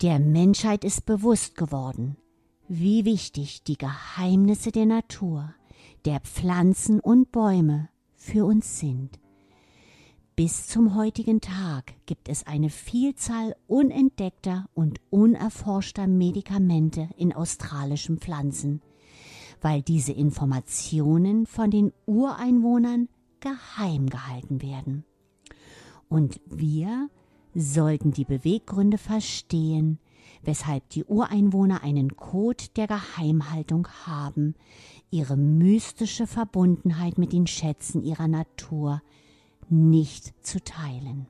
Der 0.00 0.18
Menschheit 0.18 0.84
ist 0.84 1.04
bewusst 1.04 1.54
geworden, 1.54 2.16
wie 2.66 3.04
wichtig 3.04 3.62
die 3.62 3.76
Geheimnisse 3.76 4.72
der 4.72 4.86
Natur, 4.86 5.54
der 6.06 6.20
Pflanzen 6.20 6.98
und 6.98 7.30
Bäume 7.30 7.90
für 8.14 8.46
uns 8.46 8.80
sind. 8.80 9.20
Bis 10.36 10.66
zum 10.66 10.96
heutigen 10.96 11.40
Tag 11.40 11.92
gibt 12.06 12.28
es 12.28 12.44
eine 12.44 12.68
Vielzahl 12.68 13.54
unentdeckter 13.68 14.68
und 14.74 15.00
unerforschter 15.08 16.08
Medikamente 16.08 17.08
in 17.16 17.32
australischen 17.32 18.18
Pflanzen, 18.18 18.82
weil 19.60 19.82
diese 19.82 20.10
Informationen 20.10 21.46
von 21.46 21.70
den 21.70 21.92
Ureinwohnern 22.06 23.08
geheim 23.38 24.08
gehalten 24.08 24.60
werden. 24.60 25.04
Und 26.08 26.40
wir 26.46 27.08
sollten 27.54 28.10
die 28.10 28.24
Beweggründe 28.24 28.98
verstehen, 28.98 30.00
weshalb 30.42 30.88
die 30.88 31.04
Ureinwohner 31.04 31.84
einen 31.84 32.16
Code 32.16 32.64
der 32.74 32.88
Geheimhaltung 32.88 33.86
haben, 34.04 34.56
ihre 35.12 35.36
mystische 35.36 36.26
Verbundenheit 36.26 37.18
mit 37.18 37.32
den 37.32 37.46
Schätzen 37.46 38.02
ihrer 38.02 38.26
Natur 38.26 39.00
nicht 39.70 40.34
zu 40.44 40.62
teilen. 40.62 41.26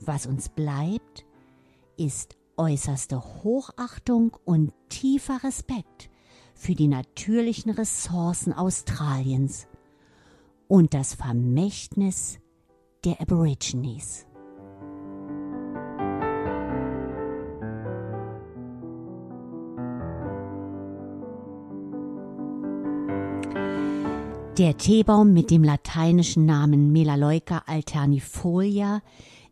Was 0.00 0.26
uns 0.26 0.48
bleibt, 0.48 1.26
ist 1.96 2.36
äußerste 2.56 3.22
Hochachtung 3.42 4.36
und 4.44 4.72
tiefer 4.88 5.42
Respekt 5.44 6.10
für 6.54 6.74
die 6.74 6.88
natürlichen 6.88 7.70
Ressourcen 7.72 8.52
Australiens 8.52 9.66
und 10.68 10.94
das 10.94 11.14
Vermächtnis 11.14 12.38
der 13.04 13.20
Aborigines. 13.20 14.26
Der 24.60 24.76
Teebaum 24.76 25.32
mit 25.32 25.50
dem 25.50 25.64
lateinischen 25.64 26.44
Namen 26.44 26.92
Melaleuca 26.92 27.62
alternifolia 27.64 29.00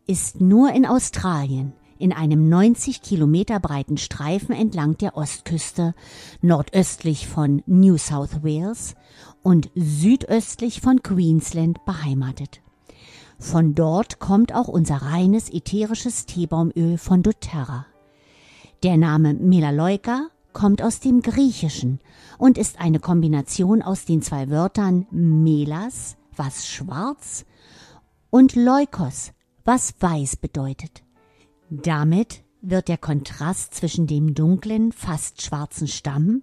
ist 0.07 0.43
nur 0.43 0.71
in 0.75 0.85
Australien 0.85 1.73
in 1.99 2.13
einem 2.13 2.51
90 2.51 3.01
Kilometer 3.01 3.59
breiten 3.59 3.97
Streifen 3.97 4.55
entlang 4.55 4.99
der 4.99 5.17
Ostküste 5.17 5.95
nordöstlich 6.43 7.27
von 7.27 7.63
New 7.65 7.97
South 7.97 8.43
Wales 8.43 8.97
und 9.43 9.71
südöstlich 9.75 10.83
von 10.83 11.03
Queensland 11.03 11.83
beheimatet. 11.87 12.61
Von 13.39 13.75
dort 13.75 14.19
kommt 14.19 14.55
auch 14.55 14.69
unser 14.69 14.97
reines 14.97 15.51
ätherisches 15.51 16.27
Teebaumöl 16.27 16.99
von 16.99 17.23
doTERRA. 17.23 17.87
Der 18.83 18.99
Name 18.99 19.33
Melaleuca 19.33 20.29
kommt 20.59 20.83
aus 20.83 20.99
dem 20.99 21.23
Griechischen 21.23 22.01
und 22.37 22.59
ist 22.59 22.81
eine 22.81 22.99
Kombination 22.99 23.81
aus 23.81 24.07
den 24.07 24.23
zwei 24.23 24.51
Wörtern 24.51 25.07
melas, 25.13 26.17
was 26.35 26.67
schwarz, 26.67 27.47
und 28.31 28.57
leukos, 28.57 29.31
was 29.65 29.95
weiß 30.01 30.35
bedeutet. 30.35 31.05
Damit 31.71 32.43
wird 32.61 32.89
der 32.89 32.99
Kontrast 32.99 33.73
zwischen 33.73 34.09
dem 34.09 34.35
dunklen, 34.35 34.91
fast 34.91 35.43
schwarzen 35.43 35.87
Stamm 35.87 36.43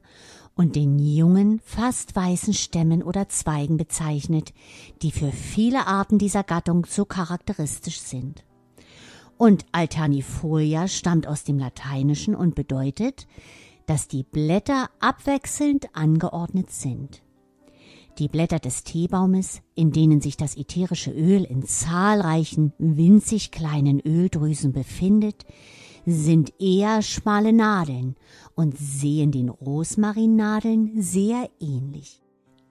und 0.56 0.78
den 0.78 0.98
jungen, 0.98 1.60
fast 1.66 2.16
weißen 2.16 2.54
Stämmen 2.54 3.04
oder 3.04 3.28
Zweigen 3.28 3.76
bezeichnet, 3.76 4.54
die 5.02 5.12
für 5.12 5.34
viele 5.34 5.88
Arten 5.88 6.20
dieser 6.20 6.44
Gattung 6.44 6.86
so 6.86 7.04
charakteristisch 7.04 8.00
sind. 8.00 8.46
Und 9.38 9.66
Alternifolia 9.74 10.88
stammt 10.88 11.28
aus 11.28 11.44
dem 11.44 11.60
Lateinischen 11.60 12.34
und 12.34 12.56
bedeutet, 12.56 13.28
dass 13.86 14.08
die 14.08 14.24
Blätter 14.24 14.90
abwechselnd 15.00 15.96
angeordnet 15.96 16.72
sind. 16.72 17.22
Die 18.18 18.30
Blätter 18.30 18.60
des 18.60 18.84
Teebaumes, 18.84 19.62
in 19.76 19.92
denen 19.92 20.22
sich 20.22 20.38
das 20.38 20.56
ätherische 20.56 21.12
Öl 21.12 21.44
in 21.44 21.64
zahlreichen 21.64 22.72
winzig 22.78 23.52
kleinen 23.52 24.00
Öldrüsen 24.00 24.72
befindet, 24.72 25.46
sind 26.06 26.54
eher 26.60 27.02
schmale 27.02 27.52
Nadeln 27.52 28.16
und 28.56 28.78
sehen 28.78 29.32
den 29.32 29.50
Rosmarinnadeln 29.50 31.02
sehr 31.02 31.50
ähnlich. 31.60 32.22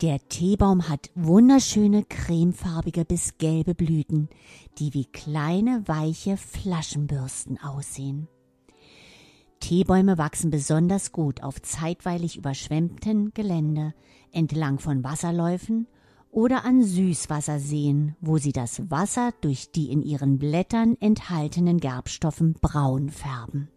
Der 0.01 0.19
Teebaum 0.29 0.89
hat 0.89 1.11
wunderschöne 1.15 2.05
cremefarbige 2.05 3.05
bis 3.05 3.39
gelbe 3.39 3.75
Blüten, 3.75 4.29
die 4.79 4.95
wie 4.95 5.05
kleine 5.05 5.83
weiche 5.87 6.37
Flaschenbürsten 6.37 7.61
aussehen. 7.61 8.29
Teebäume 9.65 10.19
wachsen 10.19 10.51
besonders 10.51 11.11
gut 11.11 11.43
auf 11.43 11.63
zeitweilig 11.63 12.37
überschwemmtem 12.37 13.33
Gelände, 13.33 13.95
entlang 14.31 14.79
von 14.79 15.03
Wasserläufen 15.03 15.87
oder 16.31 16.67
an 16.67 16.83
Süßwasserseen, 16.83 18.15
wo 18.21 18.37
sie 18.37 18.53
das 18.53 18.91
Wasser 18.91 19.33
durch 19.41 19.73
die 19.73 19.91
in 19.91 20.03
ihren 20.03 20.39
Blättern 20.39 20.99
enthaltenen 21.01 21.81
Gerbstoffen 21.81 22.53
braun 22.61 23.09
färben. 23.09 23.71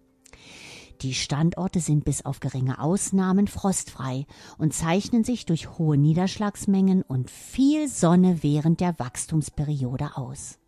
Die 1.04 1.14
Standorte 1.14 1.80
sind 1.80 2.04
bis 2.04 2.26
auf 2.26 2.42
geringe 2.42 2.82
Ausnahmen 2.82 3.48
frostfrei 3.48 4.26
und 4.58 4.74
zeichnen 4.74 5.24
sich 5.24 5.46
durch 5.46 5.78
hohe 5.78 5.96
Niederschlagsmengen 5.96 7.02
und 7.02 7.32
viel 7.32 7.88
Sonne 7.88 8.44
während 8.44 8.82
der 8.82 9.00
Wachstumsperiode 9.00 10.18
aus. 10.18 10.60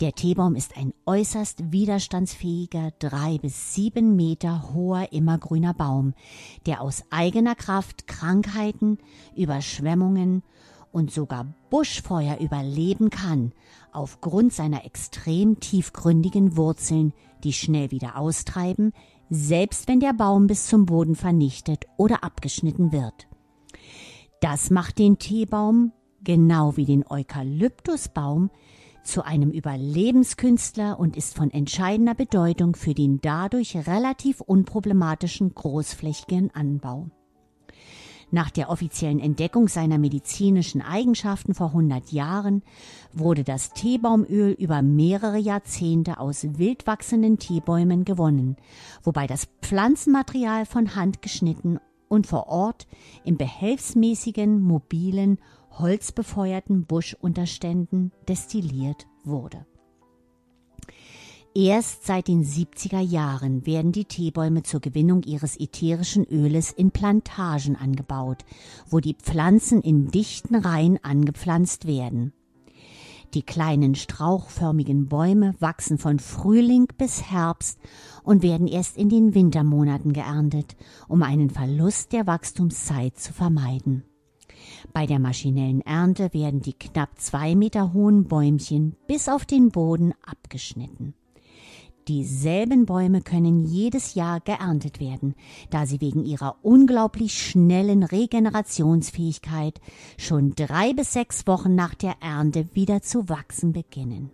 Der 0.00 0.12
Teebaum 0.12 0.56
ist 0.56 0.76
ein 0.76 0.92
äußerst 1.06 1.72
widerstandsfähiger, 1.72 2.92
drei 2.98 3.38
bis 3.38 3.74
sieben 3.74 4.16
Meter 4.16 4.72
hoher 4.72 5.12
immergrüner 5.12 5.74
Baum, 5.74 6.14
der 6.66 6.80
aus 6.80 7.04
eigener 7.10 7.54
Kraft 7.54 8.06
Krankheiten, 8.06 8.98
Überschwemmungen 9.36 10.42
und 10.92 11.10
sogar 11.10 11.54
Buschfeuer 11.70 12.38
überleben 12.38 13.10
kann, 13.10 13.52
aufgrund 13.92 14.52
seiner 14.52 14.84
extrem 14.84 15.60
tiefgründigen 15.60 16.56
Wurzeln, 16.56 17.12
die 17.44 17.52
schnell 17.52 17.90
wieder 17.90 18.16
austreiben, 18.16 18.92
selbst 19.30 19.88
wenn 19.88 20.00
der 20.00 20.12
Baum 20.12 20.46
bis 20.46 20.66
zum 20.66 20.84
Boden 20.84 21.14
vernichtet 21.14 21.86
oder 21.96 22.22
abgeschnitten 22.22 22.92
wird. 22.92 23.28
Das 24.40 24.70
macht 24.70 24.98
den 24.98 25.18
Teebaum, 25.18 25.92
genau 26.22 26.76
wie 26.76 26.84
den 26.84 27.06
Eukalyptusbaum, 27.08 28.50
zu 29.02 29.24
einem 29.24 29.50
Überlebenskünstler 29.50 30.98
und 30.98 31.16
ist 31.16 31.34
von 31.34 31.50
entscheidender 31.50 32.14
Bedeutung 32.14 32.76
für 32.76 32.94
den 32.94 33.20
dadurch 33.20 33.76
relativ 33.86 34.40
unproblematischen 34.40 35.54
großflächigen 35.54 36.54
Anbau. 36.54 37.10
Nach 38.34 38.50
der 38.50 38.70
offiziellen 38.70 39.20
Entdeckung 39.20 39.68
seiner 39.68 39.98
medizinischen 39.98 40.80
Eigenschaften 40.80 41.52
vor 41.52 41.68
100 41.68 42.12
Jahren 42.12 42.62
wurde 43.12 43.44
das 43.44 43.74
Teebaumöl 43.74 44.52
über 44.52 44.80
mehrere 44.80 45.36
Jahrzehnte 45.36 46.18
aus 46.18 46.46
wild 46.56 46.86
wachsenden 46.86 47.38
Teebäumen 47.38 48.06
gewonnen, 48.06 48.56
wobei 49.02 49.26
das 49.26 49.48
Pflanzenmaterial 49.60 50.64
von 50.64 50.96
Hand 50.96 51.20
geschnitten 51.20 51.78
und 52.08 52.26
vor 52.26 52.46
Ort 52.48 52.86
im 53.24 53.36
behelfsmäßigen, 53.36 54.62
mobilen, 54.62 55.38
holzbefeuerten 55.78 56.86
Buschunterständen 56.86 58.12
destilliert 58.28 59.06
wurde. 59.24 59.66
Erst 61.54 62.06
seit 62.06 62.28
den 62.28 62.44
70er 62.44 63.00
Jahren 63.00 63.66
werden 63.66 63.92
die 63.92 64.06
Teebäume 64.06 64.62
zur 64.62 64.80
Gewinnung 64.80 65.22
ihres 65.22 65.60
ätherischen 65.60 66.24
Öles 66.24 66.72
in 66.72 66.92
Plantagen 66.92 67.76
angebaut, 67.76 68.46
wo 68.88 69.00
die 69.00 69.14
Pflanzen 69.14 69.82
in 69.82 70.08
dichten 70.08 70.54
Reihen 70.54 70.98
angepflanzt 71.02 71.86
werden. 71.86 72.32
Die 73.34 73.42
kleinen 73.42 73.94
strauchförmigen 73.94 75.08
Bäume 75.08 75.54
wachsen 75.58 75.98
von 75.98 76.18
Frühling 76.18 76.86
bis 76.96 77.30
Herbst 77.30 77.78
und 78.22 78.42
werden 78.42 78.66
erst 78.66 78.96
in 78.96 79.10
den 79.10 79.34
Wintermonaten 79.34 80.14
geerntet, 80.14 80.76
um 81.06 81.22
einen 81.22 81.50
Verlust 81.50 82.12
der 82.12 82.26
Wachstumszeit 82.26 83.18
zu 83.18 83.32
vermeiden. 83.32 84.04
Bei 84.92 85.06
der 85.06 85.18
maschinellen 85.18 85.80
Ernte 85.82 86.32
werden 86.32 86.60
die 86.60 86.72
knapp 86.72 87.18
zwei 87.18 87.54
Meter 87.54 87.92
hohen 87.92 88.24
Bäumchen 88.24 88.96
bis 89.06 89.28
auf 89.28 89.44
den 89.44 89.70
Boden 89.70 90.12
abgeschnitten. 90.26 91.14
Dieselben 92.08 92.84
Bäume 92.84 93.22
können 93.22 93.64
jedes 93.64 94.14
Jahr 94.14 94.40
geerntet 94.40 94.98
werden, 94.98 95.34
da 95.70 95.86
sie 95.86 96.00
wegen 96.00 96.24
ihrer 96.24 96.56
unglaublich 96.62 97.32
schnellen 97.34 98.02
Regenerationsfähigkeit 98.02 99.80
schon 100.18 100.54
drei 100.56 100.94
bis 100.94 101.12
sechs 101.12 101.46
Wochen 101.46 101.76
nach 101.76 101.94
der 101.94 102.16
Ernte 102.20 102.68
wieder 102.74 103.02
zu 103.02 103.28
wachsen 103.28 103.72
beginnen. 103.72 104.32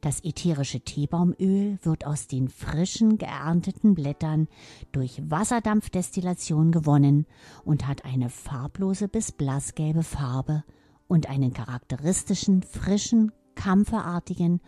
Das 0.00 0.22
ätherische 0.24 0.80
Teebaumöl 0.80 1.78
wird 1.82 2.06
aus 2.06 2.26
den 2.26 2.48
frischen 2.48 3.18
geernteten 3.18 3.94
Blättern 3.94 4.48
durch 4.92 5.22
Wasserdampfdestillation 5.30 6.72
gewonnen 6.72 7.26
und 7.64 7.86
hat 7.86 8.04
eine 8.04 8.30
farblose 8.30 9.08
bis 9.08 9.32
blassgelbe 9.32 10.02
Farbe 10.02 10.64
und 11.08 11.28
einen 11.28 11.52
charakteristischen, 11.52 12.62
frischen, 12.62 13.32
kampferartigen 13.54 14.60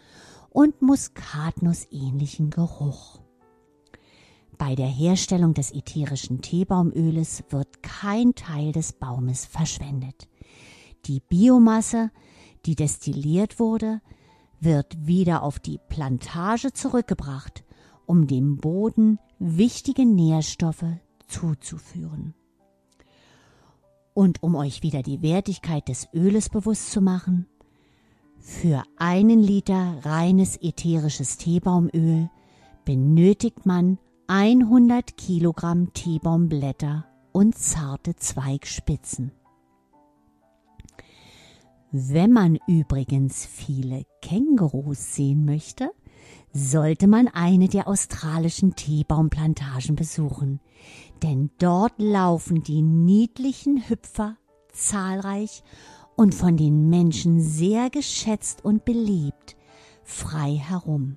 und 0.51 0.83
muskatnussähnlichen 0.83 2.51
Geruch. 2.51 3.21
Bei 4.57 4.75
der 4.75 4.87
Herstellung 4.87 5.53
des 5.55 5.73
ätherischen 5.73 6.41
Teebaumöles 6.41 7.45
wird 7.51 7.83
kein 7.83 8.35
Teil 8.35 8.73
des 8.73 8.93
Baumes 8.93 9.47
verschwendet. 9.47 10.29
Die 11.07 11.21
Biomasse, 11.21 12.11
die 12.65 12.77
destilliert 12.77 13.59
wurde, 13.59 14.01
wird 14.65 15.07
wieder 15.07 15.43
auf 15.43 15.59
die 15.59 15.79
Plantage 15.89 16.73
zurückgebracht, 16.73 17.65
um 18.07 18.27
dem 18.27 18.57
Boden 18.57 19.19
wichtige 19.39 20.05
Nährstoffe 20.07 20.85
zuzuführen. 21.29 22.35
Und 24.15 24.43
um 24.43 24.55
euch 24.55 24.83
wieder 24.83 25.03
die 25.03 25.23
Wertigkeit 25.23 25.89
des 25.89 26.09
Öles 26.13 26.49
bewusst 26.49 26.91
zu 26.91 27.01
machen, 27.01 27.47
für 28.39 28.83
einen 28.97 29.41
Liter 29.41 30.01
reines 30.03 30.59
ätherisches 30.61 31.39
Teebaumöl 31.39 32.29
benötigt 32.85 33.65
man 33.65 33.99
100 34.27 35.17
Kilogramm 35.17 35.93
Teebaumblätter 35.95 37.07
und 37.33 37.57
zarte 37.57 38.15
Zweigspitzen. 38.17 39.33
Wenn 41.97 42.33
man 42.33 42.59
übrigens 42.67 43.47
viele 43.47 44.05
Kängurus 44.21 45.15
sehen 45.15 45.45
möchte, 45.45 45.93
sollte 46.53 47.07
man 47.07 47.29
eine 47.29 47.69
der 47.69 47.87
australischen 47.87 48.75
Teebaumplantagen 48.75 49.95
besuchen, 49.95 50.59
denn 51.23 51.53
dort 51.61 51.93
laufen 51.99 52.65
die 52.65 52.83
niedlichen 52.83 53.89
Hüpfer 53.89 54.37
zahlreich 54.73 55.63
und 56.17 56.35
von 56.35 56.57
den 56.57 56.91
Menschen 56.91 57.41
sehr 57.41 57.91
geschätzt 57.91 58.65
und 58.65 58.85
beliebt, 58.85 59.55
frei 60.03 60.57
herum. 60.57 61.17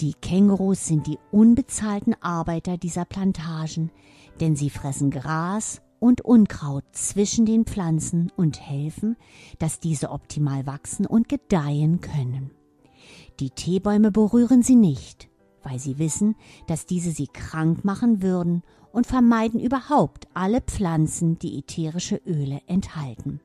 Die 0.00 0.14
Kängurus 0.14 0.86
sind 0.86 1.06
die 1.06 1.18
unbezahlten 1.32 2.14
Arbeiter 2.22 2.78
dieser 2.78 3.04
Plantagen, 3.04 3.90
denn 4.40 4.56
sie 4.56 4.70
fressen 4.70 5.10
Gras 5.10 5.82
und 6.04 6.20
Unkraut 6.20 6.84
zwischen 6.92 7.46
den 7.46 7.64
Pflanzen 7.64 8.30
und 8.36 8.60
helfen, 8.60 9.16
dass 9.58 9.80
diese 9.80 10.10
optimal 10.10 10.66
wachsen 10.66 11.06
und 11.06 11.30
gedeihen 11.30 12.02
können. 12.02 12.50
Die 13.40 13.48
Teebäume 13.48 14.12
berühren 14.12 14.62
sie 14.62 14.76
nicht, 14.76 15.30
weil 15.62 15.78
sie 15.78 15.98
wissen, 15.98 16.36
dass 16.66 16.84
diese 16.84 17.10
sie 17.10 17.26
krank 17.26 17.86
machen 17.86 18.20
würden 18.20 18.62
und 18.92 19.06
vermeiden 19.06 19.58
überhaupt 19.58 20.28
alle 20.34 20.60
Pflanzen, 20.60 21.38
die 21.38 21.58
ätherische 21.58 22.20
Öle 22.26 22.60
enthalten. 22.66 23.40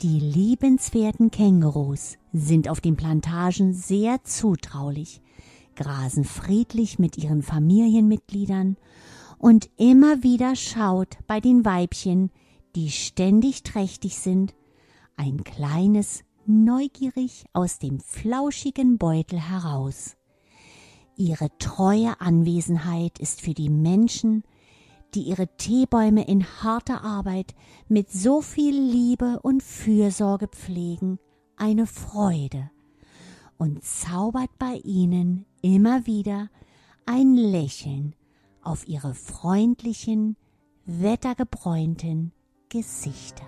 Die 0.00 0.20
liebenswerten 0.20 1.30
Kängurus 1.30 2.16
sind 2.32 2.70
auf 2.70 2.80
den 2.80 2.96
Plantagen 2.96 3.74
sehr 3.74 4.24
zutraulich, 4.24 5.20
grasen 5.76 6.24
friedlich 6.24 6.98
mit 6.98 7.18
ihren 7.18 7.42
Familienmitgliedern 7.42 8.78
und 9.38 9.70
immer 9.76 10.22
wieder 10.22 10.56
schaut 10.56 11.18
bei 11.26 11.40
den 11.40 11.64
Weibchen, 11.64 12.30
die 12.74 12.90
ständig 12.90 13.62
trächtig 13.62 14.18
sind, 14.18 14.54
ein 15.16 15.44
kleines 15.44 16.24
neugierig 16.46 17.44
aus 17.52 17.78
dem 17.78 18.00
flauschigen 18.00 18.98
Beutel 18.98 19.38
heraus. 19.38 20.16
Ihre 21.16 21.48
treue 21.58 22.20
Anwesenheit 22.20 23.18
ist 23.18 23.40
für 23.40 23.54
die 23.54 23.70
Menschen, 23.70 24.44
die 25.14 25.22
ihre 25.22 25.48
Teebäume 25.56 26.26
in 26.26 26.44
harter 26.62 27.02
Arbeit 27.02 27.54
mit 27.88 28.10
so 28.10 28.40
viel 28.40 28.78
Liebe 28.78 29.40
und 29.42 29.62
Fürsorge 29.62 30.48
pflegen, 30.48 31.18
eine 31.56 31.86
Freude 31.86 32.70
und 33.56 33.82
zaubert 33.82 34.50
bei 34.58 34.74
ihnen 34.84 35.44
immer 35.62 36.06
wieder 36.06 36.50
ein 37.06 37.34
Lächeln 37.34 38.14
auf 38.68 38.86
ihre 38.86 39.14
freundlichen, 39.14 40.36
wettergebräunten 40.84 42.32
Gesichter. 42.68 43.44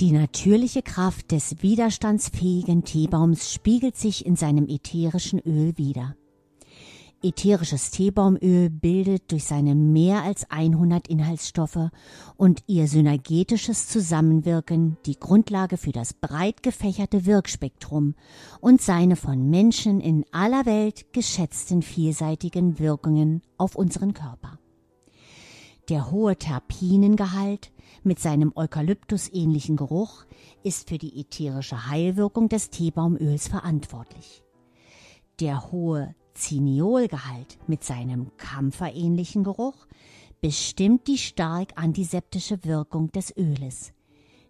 Die 0.00 0.10
natürliche 0.10 0.82
Kraft 0.82 1.30
des 1.30 1.62
widerstandsfähigen 1.62 2.84
Teebaums 2.84 3.52
spiegelt 3.52 3.96
sich 3.96 4.26
in 4.26 4.34
seinem 4.34 4.66
ätherischen 4.66 5.38
Öl 5.38 5.78
wider. 5.78 6.16
Ätherisches 7.24 7.90
Teebaumöl 7.90 8.68
bildet 8.68 9.32
durch 9.32 9.44
seine 9.44 9.74
mehr 9.74 10.22
als 10.24 10.50
100 10.50 11.08
Inhaltsstoffe 11.08 11.88
und 12.36 12.62
ihr 12.66 12.86
synergetisches 12.86 13.88
Zusammenwirken 13.88 14.98
die 15.06 15.18
Grundlage 15.18 15.78
für 15.78 15.92
das 15.92 16.12
breit 16.12 16.62
gefächerte 16.62 17.24
Wirkspektrum 17.24 18.14
und 18.60 18.82
seine 18.82 19.16
von 19.16 19.48
Menschen 19.48 20.02
in 20.02 20.26
aller 20.32 20.66
Welt 20.66 21.14
geschätzten 21.14 21.80
vielseitigen 21.80 22.78
Wirkungen 22.78 23.40
auf 23.56 23.74
unseren 23.74 24.12
Körper. 24.12 24.58
Der 25.88 26.10
hohe 26.10 26.36
Terpinengehalt 26.36 27.72
mit 28.02 28.18
seinem 28.18 28.52
Eukalyptus-ähnlichen 28.54 29.76
Geruch 29.76 30.26
ist 30.62 30.90
für 30.90 30.98
die 30.98 31.18
ätherische 31.18 31.88
Heilwirkung 31.88 32.50
des 32.50 32.68
Teebaumöls 32.68 33.48
verantwortlich. 33.48 34.42
Der 35.40 35.72
hohe 35.72 36.14
Ziniolgehalt 36.34 37.58
mit 37.66 37.84
seinem 37.84 38.30
kampferähnlichen 38.36 39.44
Geruch 39.44 39.86
bestimmt 40.40 41.06
die 41.06 41.18
stark 41.18 41.72
antiseptische 41.76 42.64
Wirkung 42.64 43.10
des 43.12 43.34
Öles. 43.36 43.92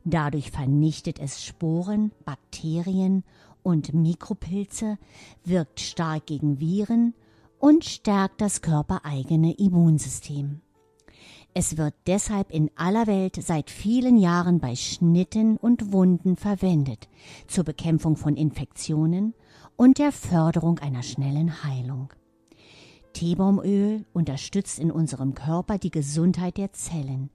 Dadurch 0.05 0.51
vernichtet 0.51 1.19
es 1.19 1.45
Sporen, 1.45 2.11
Bakterien 2.25 3.23
und 3.63 3.95
Mikropilze, 3.95 4.99
wirkt 5.45 5.81
stark 5.81 6.27
gegen 6.27 6.61
Viren 6.61 7.15
und 7.59 7.85
stärkt 7.85 8.41
das 8.41 8.61
körpereigene 8.61 9.55
Immunsystem. 9.55 10.61
Es 11.55 11.77
wird 11.77 11.95
deshalb 12.09 12.51
in 12.51 12.71
aller 12.75 13.07
Welt 13.07 13.39
seit 13.41 13.71
vielen 13.71 14.19
Jahren 14.19 14.59
bei 14.59 14.75
Schnitten 14.75 15.57
und 15.57 15.93
Wunden 15.93 16.37
verwendet, 16.37 17.09
zur 17.47 17.63
Bekämpfung 17.63 18.17
von 18.17 18.37
Infektionen 18.37 19.35
und 19.77 19.99
der 19.99 20.13
Förderung 20.13 20.79
einer 20.79 21.03
schnellen 21.03 21.65
Heilung. 21.65 22.13
Teebaumöl 23.13 24.05
unterstützt 24.13 24.79
in 24.79 24.91
unserem 24.91 25.35
Körper 25.35 25.79
die 25.79 25.91
Gesundheit 25.91 26.57
der 26.57 26.73
Zellen, 26.73 27.31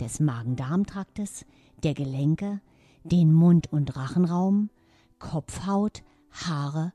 des 0.00 0.20
Magen-Darm-Traktes, 0.20 1.44
der 1.82 1.94
Gelenke, 1.94 2.60
den 3.04 3.32
Mund- 3.32 3.70
und 3.72 3.96
Rachenraum, 3.96 4.70
Kopfhaut, 5.18 6.02
Haare 6.30 6.92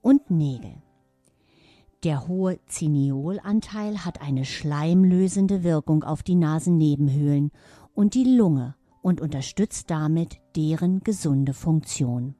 und 0.00 0.30
Nägel. 0.30 0.82
Der 2.02 2.28
hohe 2.28 2.58
Ziniolanteil 2.66 4.04
hat 4.04 4.20
eine 4.20 4.44
schleimlösende 4.44 5.64
Wirkung 5.64 6.04
auf 6.04 6.22
die 6.22 6.34
Nasennebenhöhlen 6.34 7.50
und 7.94 8.14
die 8.14 8.36
Lunge 8.36 8.74
und 9.02 9.20
unterstützt 9.20 9.90
damit 9.90 10.40
deren 10.54 11.00
gesunde 11.00 11.52
Funktion. 11.52 12.34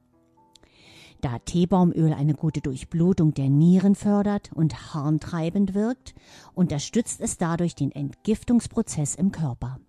Da 1.21 1.39
Teebaumöl 1.39 2.13
eine 2.13 2.35
gute 2.35 2.61
Durchblutung 2.61 3.33
der 3.33 3.49
Nieren 3.49 3.95
fördert 3.95 4.51
und 4.53 4.93
harntreibend 4.93 5.73
wirkt, 5.73 6.13
unterstützt 6.53 7.21
es 7.21 7.37
dadurch 7.37 7.75
den 7.75 7.91
Entgiftungsprozess 7.91 9.15
im 9.15 9.31
Körper. 9.31 9.79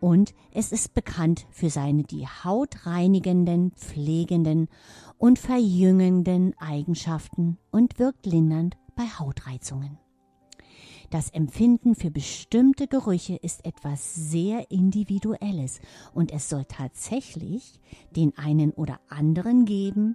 Und 0.00 0.34
es 0.52 0.72
ist 0.72 0.94
bekannt 0.94 1.46
für 1.50 1.68
seine 1.68 2.04
die 2.04 2.26
Haut 2.26 2.86
reinigenden, 2.86 3.72
pflegenden 3.72 4.68
und 5.18 5.38
verjüngenden 5.38 6.54
Eigenschaften 6.58 7.58
und 7.70 7.98
wirkt 7.98 8.24
lindernd 8.26 8.76
bei 8.96 9.04
Hautreizungen. 9.04 9.98
Das 11.10 11.28
Empfinden 11.30 11.96
für 11.96 12.12
bestimmte 12.12 12.86
Gerüche 12.86 13.34
ist 13.34 13.64
etwas 13.66 14.14
sehr 14.14 14.70
Individuelles 14.70 15.80
und 16.14 16.32
es 16.32 16.48
soll 16.48 16.64
tatsächlich 16.66 17.80
den 18.14 18.38
einen 18.38 18.70
oder 18.70 19.00
anderen 19.08 19.64
geben, 19.64 20.14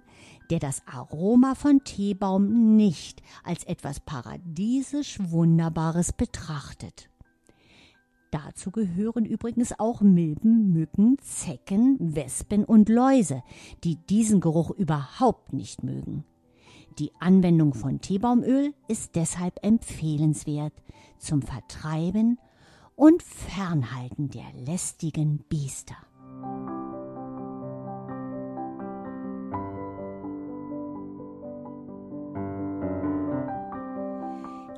der 0.50 0.58
das 0.58 0.82
Aroma 0.86 1.54
von 1.54 1.82
Teebaum 1.84 2.76
nicht 2.76 3.22
als 3.44 3.64
etwas 3.64 4.00
paradiesisch 4.00 5.18
Wunderbares 5.20 6.12
betrachtet. 6.12 7.08
Dazu 8.30 8.70
gehören 8.70 9.24
übrigens 9.24 9.78
auch 9.78 10.00
Milben, 10.00 10.72
Mücken, 10.72 11.16
Zecken, 11.20 11.96
Wespen 12.00 12.64
und 12.64 12.88
Läuse, 12.88 13.42
die 13.84 13.96
diesen 13.96 14.40
Geruch 14.40 14.70
überhaupt 14.70 15.52
nicht 15.52 15.82
mögen. 15.82 16.24
Die 16.98 17.12
Anwendung 17.20 17.74
von 17.74 18.00
Teebaumöl 18.00 18.72
ist 18.88 19.16
deshalb 19.16 19.64
empfehlenswert 19.64 20.72
zum 21.18 21.42
Vertreiben 21.42 22.38
und 22.94 23.22
Fernhalten 23.22 24.30
der 24.30 24.50
lästigen 24.64 25.38
Biester. 25.48 25.96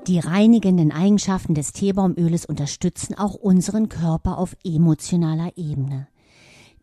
Die 0.09 0.21
reinigenden 0.21 0.91
Eigenschaften 0.91 1.55
des 1.55 1.75
Teebaumöles 1.75 2.47
unterstützen 2.47 3.15
auch 3.19 3.35
unseren 3.35 3.91
Körper 3.91 4.39
auf 4.39 4.57
emotionaler 4.65 5.53
Ebene. 5.57 6.09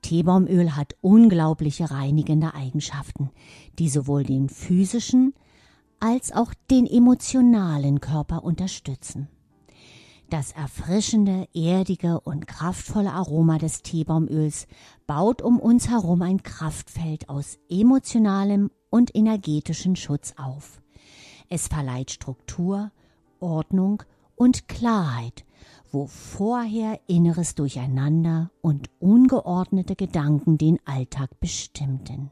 Teebaumöl 0.03 0.75
hat 0.75 0.95
unglaubliche 1.01 1.89
reinigende 1.89 2.53
Eigenschaften, 2.53 3.31
die 3.79 3.89
sowohl 3.89 4.21
den 4.21 4.47
physischen 4.47 5.33
als 5.99 6.33
auch 6.33 6.53
den 6.69 6.85
emotionalen 6.85 7.99
Körper 7.99 8.43
unterstützen. 8.43 9.27
Das 10.29 10.51
erfrischende, 10.51 11.47
erdige 11.55 12.19
und 12.19 12.45
kraftvolle 12.45 13.11
Aroma 13.11 13.57
des 13.57 13.81
Teebaumöls 13.81 14.67
baut 15.07 15.41
um 15.41 15.59
uns 15.59 15.89
herum 15.89 16.21
ein 16.21 16.43
Kraftfeld 16.43 17.27
aus 17.27 17.57
emotionalem 17.69 18.69
und 18.91 19.15
energetischen 19.15 19.95
Schutz 19.95 20.35
auf. 20.37 20.79
Es 21.49 21.67
verleiht 21.67 22.11
Struktur, 22.11 22.91
Ordnung 23.45 24.03
und 24.35 24.67
Klarheit 24.67 25.45
wo 25.95 26.07
vorher 26.07 26.99
inneres 27.07 27.55
Durcheinander 27.55 28.51
und 28.61 28.89
ungeordnete 28.99 29.95
Gedanken 29.95 30.57
den 30.57 30.77
Alltag 30.83 31.39
bestimmten. 31.39 32.31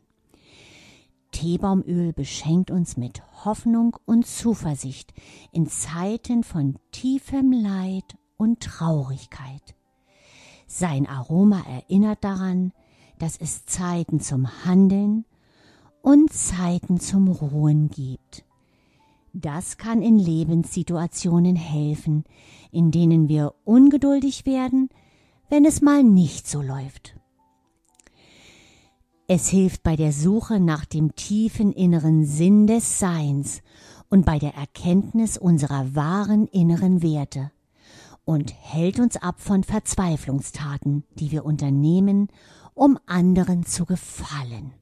Teebaumöl 1.31 2.11
beschenkt 2.11 2.71
uns 2.71 2.97
mit 2.97 3.23
Hoffnung 3.45 3.95
und 4.05 4.27
Zuversicht 4.27 5.13
in 5.53 5.67
Zeiten 5.67 6.43
von 6.43 6.77
tiefem 6.91 7.53
Leid 7.53 8.17
und 8.35 8.59
Traurigkeit. 8.59 9.75
Sein 10.67 11.07
Aroma 11.07 11.63
erinnert 11.65 12.21
daran, 12.25 12.73
dass 13.17 13.37
es 13.37 13.65
Zeiten 13.65 14.19
zum 14.19 14.65
Handeln 14.65 15.23
und 16.01 16.33
Zeiten 16.33 16.99
zum 16.99 17.29
Ruhen 17.29 17.87
gibt. 17.87 18.43
Das 19.35 19.77
kann 19.77 20.03
in 20.03 20.19
Lebenssituationen 20.19 21.55
helfen, 21.55 22.23
in 22.71 22.91
denen 22.91 23.27
wir 23.27 23.55
ungeduldig 23.65 24.45
werden, 24.45 24.89
wenn 25.49 25.65
es 25.65 25.81
mal 25.81 26.03
nicht 26.03 26.47
so 26.47 26.61
läuft. 26.61 27.15
Es 29.27 29.49
hilft 29.49 29.81
bei 29.81 29.95
der 29.95 30.13
Suche 30.13 30.59
nach 30.59 30.85
dem 30.85 31.15
tiefen 31.15 31.71
inneren 31.71 32.25
Sinn 32.25 32.67
des 32.67 32.99
Seins 32.99 33.63
und 34.07 34.23
bei 34.23 34.37
der 34.37 34.53
Erkenntnis 34.53 35.39
unserer 35.39 35.95
wahren 35.95 36.45
inneren 36.45 37.01
Werte 37.01 37.51
und 38.25 38.53
hält 38.53 38.99
uns 38.99 39.17
ab 39.17 39.41
von 39.41 39.63
Verzweiflungstaten, 39.63 41.05
die 41.15 41.31
wir 41.31 41.43
unternehmen, 41.43 42.27
um 42.75 42.99
anderen 43.07 43.65
zu 43.65 43.85
gefallen. 43.85 44.73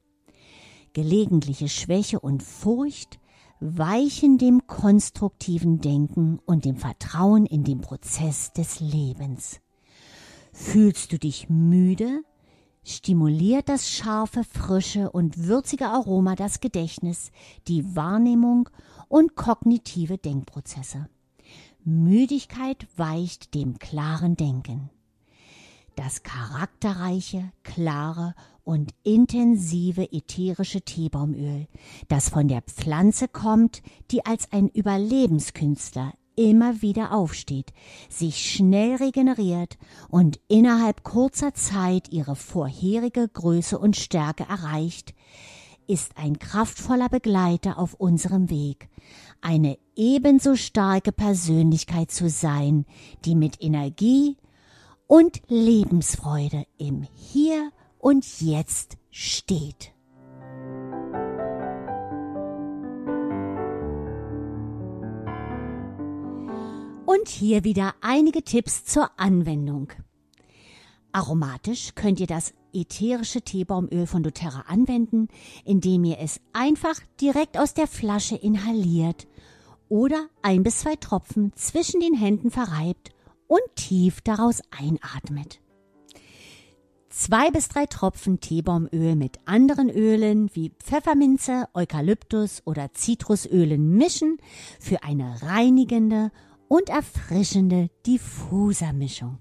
Gelegentliche 0.92 1.70
Schwäche 1.70 2.20
und 2.20 2.42
Furcht 2.42 3.18
weichen 3.64 4.38
dem 4.38 4.66
konstruktiven 4.66 5.80
Denken 5.80 6.40
und 6.46 6.64
dem 6.64 6.76
Vertrauen 6.76 7.46
in 7.46 7.62
den 7.62 7.80
Prozess 7.80 8.52
des 8.52 8.80
Lebens. 8.80 9.60
Fühlst 10.52 11.12
du 11.12 11.18
dich 11.18 11.48
müde? 11.48 12.24
Stimuliert 12.82 13.68
das 13.68 13.88
scharfe, 13.88 14.42
frische 14.42 15.12
und 15.12 15.46
würzige 15.46 15.86
Aroma 15.86 16.34
das 16.34 16.58
Gedächtnis, 16.58 17.30
die 17.68 17.94
Wahrnehmung 17.94 18.68
und 19.08 19.36
kognitive 19.36 20.18
Denkprozesse. 20.18 21.08
Müdigkeit 21.84 22.88
weicht 22.96 23.54
dem 23.54 23.78
klaren 23.78 24.36
Denken. 24.36 24.90
Das 25.94 26.24
charakterreiche, 26.24 27.52
klare 27.62 28.34
und 28.64 28.92
intensive 29.02 30.12
ätherische 30.12 30.82
Teebaumöl, 30.82 31.66
das 32.08 32.28
von 32.28 32.48
der 32.48 32.62
Pflanze 32.62 33.28
kommt, 33.28 33.82
die 34.10 34.24
als 34.24 34.50
ein 34.52 34.68
Überlebenskünstler 34.68 36.12
immer 36.36 36.80
wieder 36.80 37.12
aufsteht, 37.12 37.72
sich 38.08 38.50
schnell 38.50 38.96
regeneriert 38.96 39.76
und 40.08 40.40
innerhalb 40.48 41.02
kurzer 41.02 41.54
Zeit 41.54 42.08
ihre 42.10 42.36
vorherige 42.36 43.28
Größe 43.28 43.78
und 43.78 43.96
Stärke 43.96 44.44
erreicht, 44.48 45.14
ist 45.86 46.16
ein 46.16 46.38
kraftvoller 46.38 47.08
Begleiter 47.08 47.78
auf 47.78 47.94
unserem 47.94 48.48
Weg, 48.48 48.88
eine 49.40 49.78
ebenso 49.96 50.56
starke 50.56 51.12
Persönlichkeit 51.12 52.10
zu 52.10 52.28
sein, 52.28 52.86
die 53.24 53.34
mit 53.34 53.62
Energie 53.62 54.36
und 55.06 55.42
Lebensfreude 55.48 56.64
im 56.78 57.06
Hier 57.14 57.70
und 58.02 58.40
Jetzt 58.40 58.98
steht. 59.12 59.92
Und 67.06 67.28
hier 67.28 67.62
wieder 67.62 67.94
einige 68.00 68.42
Tipps 68.42 68.84
zur 68.84 69.08
Anwendung. 69.18 69.92
Aromatisch 71.12 71.94
könnt 71.94 72.18
ihr 72.18 72.26
das 72.26 72.54
ätherische 72.72 73.42
Teebaumöl 73.42 74.08
von 74.08 74.24
doTERRA 74.24 74.64
anwenden, 74.66 75.28
indem 75.64 76.04
ihr 76.04 76.18
es 76.18 76.40
einfach 76.52 76.98
direkt 77.20 77.56
aus 77.56 77.72
der 77.72 77.86
Flasche 77.86 78.34
inhaliert 78.34 79.28
oder 79.88 80.26
ein 80.42 80.64
bis 80.64 80.80
zwei 80.80 80.96
Tropfen 80.96 81.52
zwischen 81.54 82.00
den 82.00 82.14
Händen 82.14 82.50
verreibt 82.50 83.10
und 83.46 83.62
tief 83.76 84.22
daraus 84.22 84.60
einatmet. 84.76 85.60
Zwei 87.24 87.52
bis 87.52 87.68
drei 87.68 87.86
Tropfen 87.86 88.40
Teebaumöl 88.40 89.14
mit 89.14 89.38
anderen 89.44 89.88
Ölen 89.88 90.50
wie 90.54 90.70
Pfefferminze, 90.70 91.68
Eukalyptus 91.72 92.62
oder 92.64 92.94
Zitrusölen 92.94 93.90
mischen 93.96 94.38
für 94.80 95.04
eine 95.04 95.40
reinigende 95.40 96.32
und 96.66 96.88
erfrischende 96.88 97.90
Diffusermischung. 98.04 99.38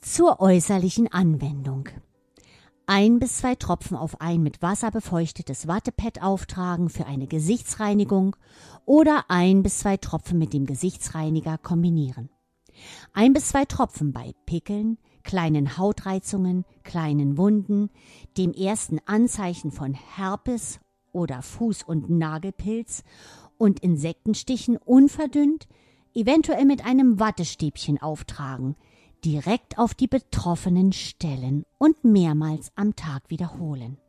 Zur 0.00 0.40
äußerlichen 0.40 1.06
Anwendung. 1.12 1.88
Ein 2.86 3.20
bis 3.20 3.36
zwei 3.36 3.54
Tropfen 3.54 3.96
auf 3.96 4.20
ein 4.20 4.42
mit 4.42 4.60
Wasser 4.60 4.90
befeuchtetes 4.90 5.68
Wattepad 5.68 6.20
auftragen 6.20 6.88
für 6.88 7.06
eine 7.06 7.28
Gesichtsreinigung 7.28 8.34
oder 8.86 9.26
ein 9.28 9.62
bis 9.62 9.78
zwei 9.78 9.98
Tropfen 9.98 10.36
mit 10.40 10.52
dem 10.52 10.66
Gesichtsreiniger 10.66 11.58
kombinieren. 11.58 12.28
Ein 13.12 13.34
bis 13.34 13.50
zwei 13.50 13.66
Tropfen 13.66 14.12
bei 14.12 14.34
Pickeln, 14.46 14.98
kleinen 15.22 15.78
Hautreizungen, 15.78 16.64
kleinen 16.82 17.36
Wunden, 17.36 17.90
dem 18.36 18.52
ersten 18.52 18.98
Anzeichen 19.06 19.70
von 19.70 19.94
Herpes 19.94 20.80
oder 21.12 21.40
Fuß- 21.40 21.84
und 21.84 22.10
Nagelpilz 22.10 23.04
und 23.58 23.80
Insektenstichen 23.80 24.76
unverdünnt, 24.76 25.68
eventuell 26.14 26.64
mit 26.64 26.84
einem 26.84 27.20
Wattestäbchen 27.20 28.00
auftragen, 28.00 28.76
direkt 29.24 29.78
auf 29.78 29.94
die 29.94 30.08
betroffenen 30.08 30.92
Stellen 30.92 31.64
und 31.78 32.04
mehrmals 32.04 32.72
am 32.74 32.96
Tag 32.96 33.22
wiederholen. 33.28 34.01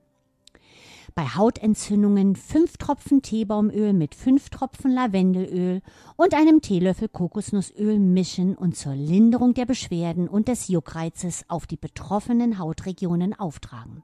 Bei 1.15 1.26
Hautentzündungen 1.26 2.36
fünf 2.36 2.78
Tropfen 2.78 3.21
Teebaumöl 3.21 3.93
mit 3.93 4.15
fünf 4.15 4.49
Tropfen 4.49 4.91
Lavendelöl 4.91 5.82
und 6.15 6.34
einem 6.34 6.62
Teelöffel 6.62 7.08
Kokosnussöl 7.08 7.99
mischen 7.99 8.56
und 8.56 8.76
zur 8.76 8.95
Linderung 8.95 9.54
der 9.54 9.65
Beschwerden 9.65 10.28
und 10.28 10.47
des 10.47 10.67
Juckreizes 10.69 11.45
auf 11.49 11.67
die 11.67 11.78
betroffenen 11.78 12.58
Hautregionen 12.58 13.38
auftragen 13.38 14.04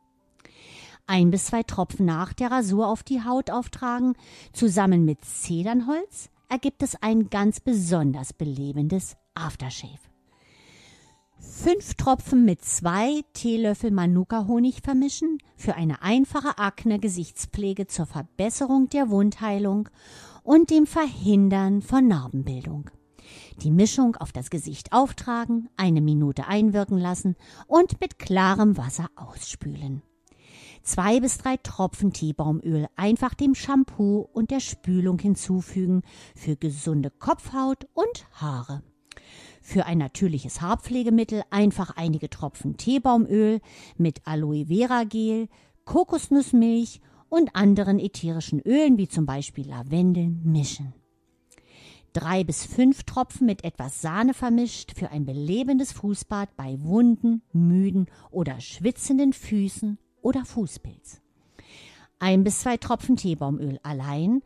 ein 1.10 1.32
bis 1.32 1.46
zwei 1.46 1.64
Tropfen 1.64 2.06
nach 2.06 2.34
der 2.34 2.52
Rasur 2.52 2.88
auf 2.88 3.02
die 3.02 3.24
Haut 3.24 3.50
auftragen, 3.50 4.14
zusammen 4.54 5.06
mit 5.06 5.26
Zedernholz 5.26 6.30
ergibt 6.50 6.84
es 6.84 7.02
ein 7.02 7.30
ganz 7.30 7.60
besonders 7.60 8.32
belebendes 8.32 9.18
Aftershave. 9.34 10.09
Fünf 11.62 11.96
Tropfen 11.96 12.46
mit 12.46 12.64
zwei 12.64 13.22
Teelöffel 13.34 13.92
Manuka-Honig 13.92 14.80
vermischen 14.82 15.40
für 15.58 15.76
eine 15.76 16.02
einfache 16.02 16.58
Akne-Gesichtspflege 16.58 17.86
zur 17.86 18.06
Verbesserung 18.06 18.88
der 18.88 19.10
Wundheilung 19.10 19.90
und 20.44 20.70
dem 20.70 20.88
Verhindern 20.88 21.82
von 21.82 22.08
Narbenbildung. 22.08 22.90
Die 23.62 23.72
Mischung 23.72 24.16
auf 24.16 24.32
das 24.32 24.50
Gesicht 24.50 24.94
auftragen, 24.94 25.68
eine 25.76 26.00
Minute 26.00 26.48
einwirken 26.48 26.98
lassen 26.98 27.36
und 27.68 28.00
mit 28.00 28.20
klarem 28.20 28.78
Wasser 28.78 29.10
ausspülen 29.18 30.02
zwei 30.82 31.20
bis 31.20 31.40
drei 31.40 31.58
Tropfen 31.58 32.14
Teebaumöl 32.14 32.88
einfach 32.96 33.34
dem 33.34 33.54
Shampoo 33.54 34.22
und 34.32 34.50
der 34.50 34.62
Spülung 34.62 35.20
hinzufügen 35.20 36.04
für 36.36 36.56
gesunde 36.56 37.12
Kopfhaut 37.12 37.86
und 37.94 38.26
Haare. 38.32 38.82
Für 39.62 39.86
ein 39.86 39.98
natürliches 39.98 40.62
Haarpflegemittel 40.62 41.44
einfach 41.50 41.96
einige 41.96 42.30
Tropfen 42.30 42.78
Teebaumöl 42.78 43.62
mit 43.98 44.22
Aloe 44.26 44.66
Vera 44.68 45.04
Gel, 45.04 45.48
Kokosnussmilch 45.86 47.02
und 47.30 47.56
anderen 47.56 48.00
ätherischen 48.00 48.60
Ölen 48.62 48.98
wie 48.98 49.08
zum 49.08 49.26
Beispiel 49.26 49.68
Lavendel 49.68 50.30
mischen. 50.30 50.94
Drei 52.14 52.44
bis 52.44 52.66
fünf 52.66 53.04
Tropfen 53.04 53.46
mit 53.46 53.64
etwas 53.64 54.02
Sahne 54.02 54.34
vermischt 54.34 54.98
für 54.98 55.12
ein 55.12 55.26
belebendes 55.26 55.92
Fußbad 55.92 56.56
bei 56.58 56.82
wunden, 56.82 57.44
müden 57.54 58.08
oder 58.32 58.60
schwitzenden 58.60 59.32
Füßen 59.32 60.00
oder 60.22 60.44
Fußpilz. 60.44 61.22
Ein 62.18 62.44
bis 62.44 62.62
zwei 62.62 62.78
Tropfen 62.78 63.16
Teebaumöl 63.16 63.80
allein 63.84 64.42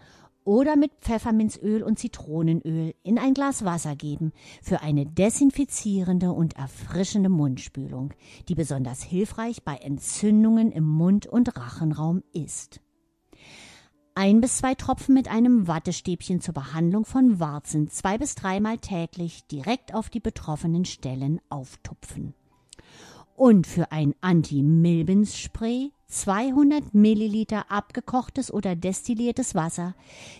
oder 0.46 0.76
mit 0.76 0.92
Pfefferminzöl 1.02 1.84
und 1.84 2.00
Zitronenöl 2.00 2.94
in 3.04 3.18
ein 3.18 3.34
Glas 3.34 3.66
Wasser 3.66 3.96
geben 3.96 4.32
für 4.62 4.82
eine 4.82 5.06
desinfizierende 5.06 6.32
und 6.32 6.56
erfrischende 6.56 7.30
Mundspülung, 7.30 8.14
die 8.48 8.56
besonders 8.56 9.04
hilfreich 9.04 9.64
bei 9.64 9.76
Entzündungen 9.76 10.72
im 10.72 10.86
Mund- 10.86 11.28
und 11.28 11.56
Rachenraum 11.58 12.24
ist. 12.34 12.82
Ein 14.16 14.42
bis 14.42 14.58
zwei 14.58 14.76
Tropfen 14.76 15.16
mit 15.16 15.28
einem 15.28 15.68
Wattestäbchen 15.68 16.40
zur 16.40 16.54
Behandlung 16.54 17.06
von 17.06 17.40
Warzen 17.40 17.90
zwei 17.90 18.18
bis 18.18 18.36
dreimal 18.36 18.78
täglich 18.78 19.48
direkt 19.48 19.96
auf 19.96 20.10
die 20.10 20.20
betroffenen 20.20 20.86
Stellen 20.86 21.42
auftupfen 21.50 22.36
und 23.36 23.68
für 23.68 23.92
ein 23.92 24.14
Anti-Milbenspray 24.22 25.92
200 26.14 26.94
Milliliter 26.94 27.72
abgekochtes 27.72 28.54
oder 28.54 28.76
destilliertes 28.76 29.56
Wasser, 29.56 29.96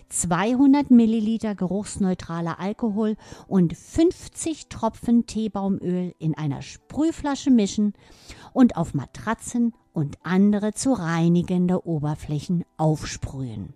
200 0.08 0.92
Milliliter 0.92 1.56
geruchsneutraler 1.56 2.60
Alkohol 2.60 3.16
und 3.48 3.76
50 3.76 4.68
Tropfen 4.68 5.26
Teebaumöl 5.26 6.14
in 6.20 6.38
einer 6.38 6.62
Sprühflasche 6.62 7.50
mischen 7.50 7.92
und 8.52 8.76
auf 8.76 8.94
Matratzen 8.94 9.74
und 9.92 10.16
andere 10.22 10.74
zu 10.74 10.92
reinigende 10.92 11.84
Oberflächen 11.84 12.64
aufsprühen. 12.76 13.74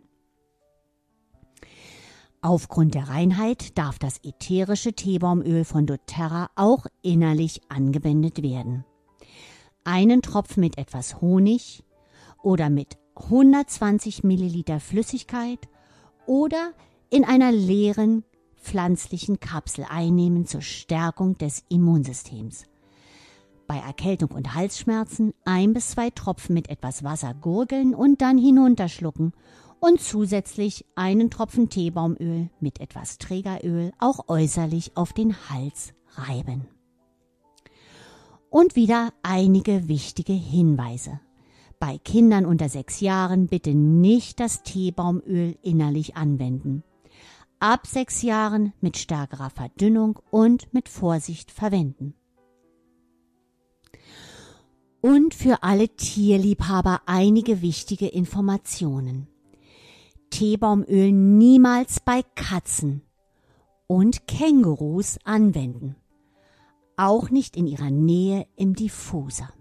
Aufgrund 2.41 2.95
der 2.95 3.09
Reinheit 3.09 3.77
darf 3.77 3.99
das 3.99 4.21
ätherische 4.23 4.93
Teebaumöl 4.93 5.65
von 5.65 5.87
doTERRA 5.87 6.51
auch 6.55 6.87
innerlich 7.03 7.61
angewendet 7.69 8.41
werden 8.41 8.85
einen 9.89 10.21
Tropfen 10.21 10.61
mit 10.61 10.77
etwas 10.77 11.23
Honig 11.23 11.83
oder 12.43 12.71
mit 12.71 12.97
120 13.17 14.25
Milliliter 14.25 14.81
Flüssigkeit 14.81 15.69
oder 16.27 16.73
in 17.11 17.25
einer 17.25 17.53
leeren 17.53 18.25
pflanzlichen 18.57 19.41
Kapsel 19.41 19.87
einnehmen 19.89 20.47
zur 20.47 20.63
Stärkung 20.63 21.37
des 21.39 21.65
Immunsystems. 21.69 22.65
Bei 23.67 23.77
Erkältung 23.79 24.31
und 24.31 24.55
Halsschmerzen 24.55 25.35
ein 25.45 25.75
bis 25.75 25.91
zwei 25.91 26.11
Tropfen 26.11 26.55
mit 26.55 26.71
etwas 26.71 27.05
Wasser 27.05 27.35
gurgeln 27.35 27.95
und 27.95 28.23
dann 28.23 28.39
hinunterschlucken 28.39 29.33
und 29.81 30.01
zusätzlich 30.01 30.85
einen 30.95 31.31
Tropfen 31.31 31.69
Teebaumöl 31.69 32.51
mit 32.61 32.81
etwas 32.81 33.19
Trägeröl 33.19 33.93
auch 33.99 34.29
äußerlich 34.29 34.97
auf 34.97 35.13
den 35.13 35.35
Hals 35.51 35.93
reiben. 36.17 36.67
Und 38.51 38.77
wieder 38.77 39.11
einige 39.23 39.89
wichtige 39.89 40.33
Hinweise. 40.33 41.21
Bei 41.81 41.99
Kindern 41.99 42.45
unter 42.45 42.69
sechs 42.69 43.01
Jahren 43.01 43.47
bitte 43.47 43.75
nicht 43.75 44.41
das 44.41 44.63
Teebaumöl 44.65 45.57
innerlich 45.63 46.17
anwenden. 46.17 46.83
Ab 47.61 47.87
sechs 47.87 48.23
Jahren 48.23 48.73
mit 48.81 48.97
stärkerer 48.97 49.51
Verdünnung 49.51 50.19
und 50.31 50.73
mit 50.75 50.89
Vorsicht 50.89 51.51
verwenden. 51.51 52.15
Und 55.01 55.35
für 55.35 55.63
alle 55.63 55.89
Tierliebhaber 55.89 57.03
einige 57.07 57.63
wichtige 57.63 58.09
Informationen. 58.09 59.29
Teebaumöl 60.31 61.13
niemals 61.13 62.01
bei 62.01 62.23
Katzen 62.35 63.03
und 63.87 64.27
Kängurus 64.27 65.19
anwenden. 65.25 65.95
Auch 66.97 67.31
nicht 67.31 67.57
in 67.57 67.69
ihrer 67.69 67.91
Nähe 67.91 68.47
im 68.57 68.75
Diffuser. 68.75 69.53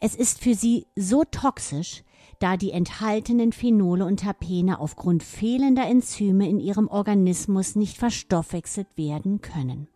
Es 0.00 0.14
ist 0.14 0.42
für 0.42 0.54
sie 0.54 0.86
so 0.96 1.24
toxisch, 1.30 2.02
da 2.38 2.56
die 2.56 2.70
enthaltenen 2.70 3.52
Phenole 3.52 4.06
und 4.06 4.18
Terpene 4.18 4.80
aufgrund 4.80 5.22
fehlender 5.22 5.86
Enzyme 5.86 6.48
in 6.48 6.58
ihrem 6.58 6.88
Organismus 6.88 7.76
nicht 7.76 7.98
verstoffwechselt 7.98 8.88
werden 8.96 9.42
können. 9.42 9.88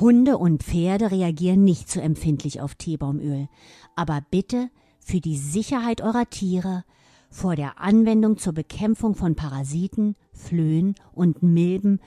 Hunde 0.00 0.36
und 0.36 0.64
Pferde 0.64 1.12
reagieren 1.12 1.62
nicht 1.62 1.88
so 1.88 2.00
empfindlich 2.00 2.60
auf 2.60 2.74
Teebaumöl, 2.74 3.48
aber 3.94 4.20
bitte 4.28 4.68
für 4.98 5.20
die 5.20 5.36
Sicherheit 5.36 6.00
eurer 6.00 6.28
Tiere 6.28 6.84
vor 7.30 7.54
der 7.54 7.80
Anwendung 7.80 8.36
zur 8.36 8.52
Bekämpfung 8.52 9.14
von 9.14 9.36
Parasiten, 9.36 10.16
Flöhen 10.32 10.96
und 11.12 11.44
Milben 11.44 12.00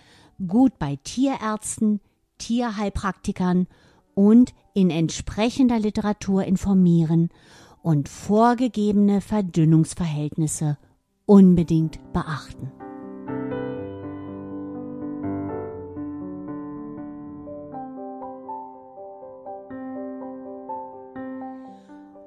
gut 0.45 0.77
bei 0.77 0.97
Tierärzten, 0.97 2.01
Tierheilpraktikern 2.37 3.67
und 4.17 4.55
in 4.73 4.89
entsprechender 4.89 5.77
Literatur 5.77 6.43
informieren 6.43 7.29
und 7.83 8.09
vorgegebene 8.09 9.21
Verdünnungsverhältnisse 9.21 10.79
unbedingt 11.27 11.99
beachten. 12.13 12.71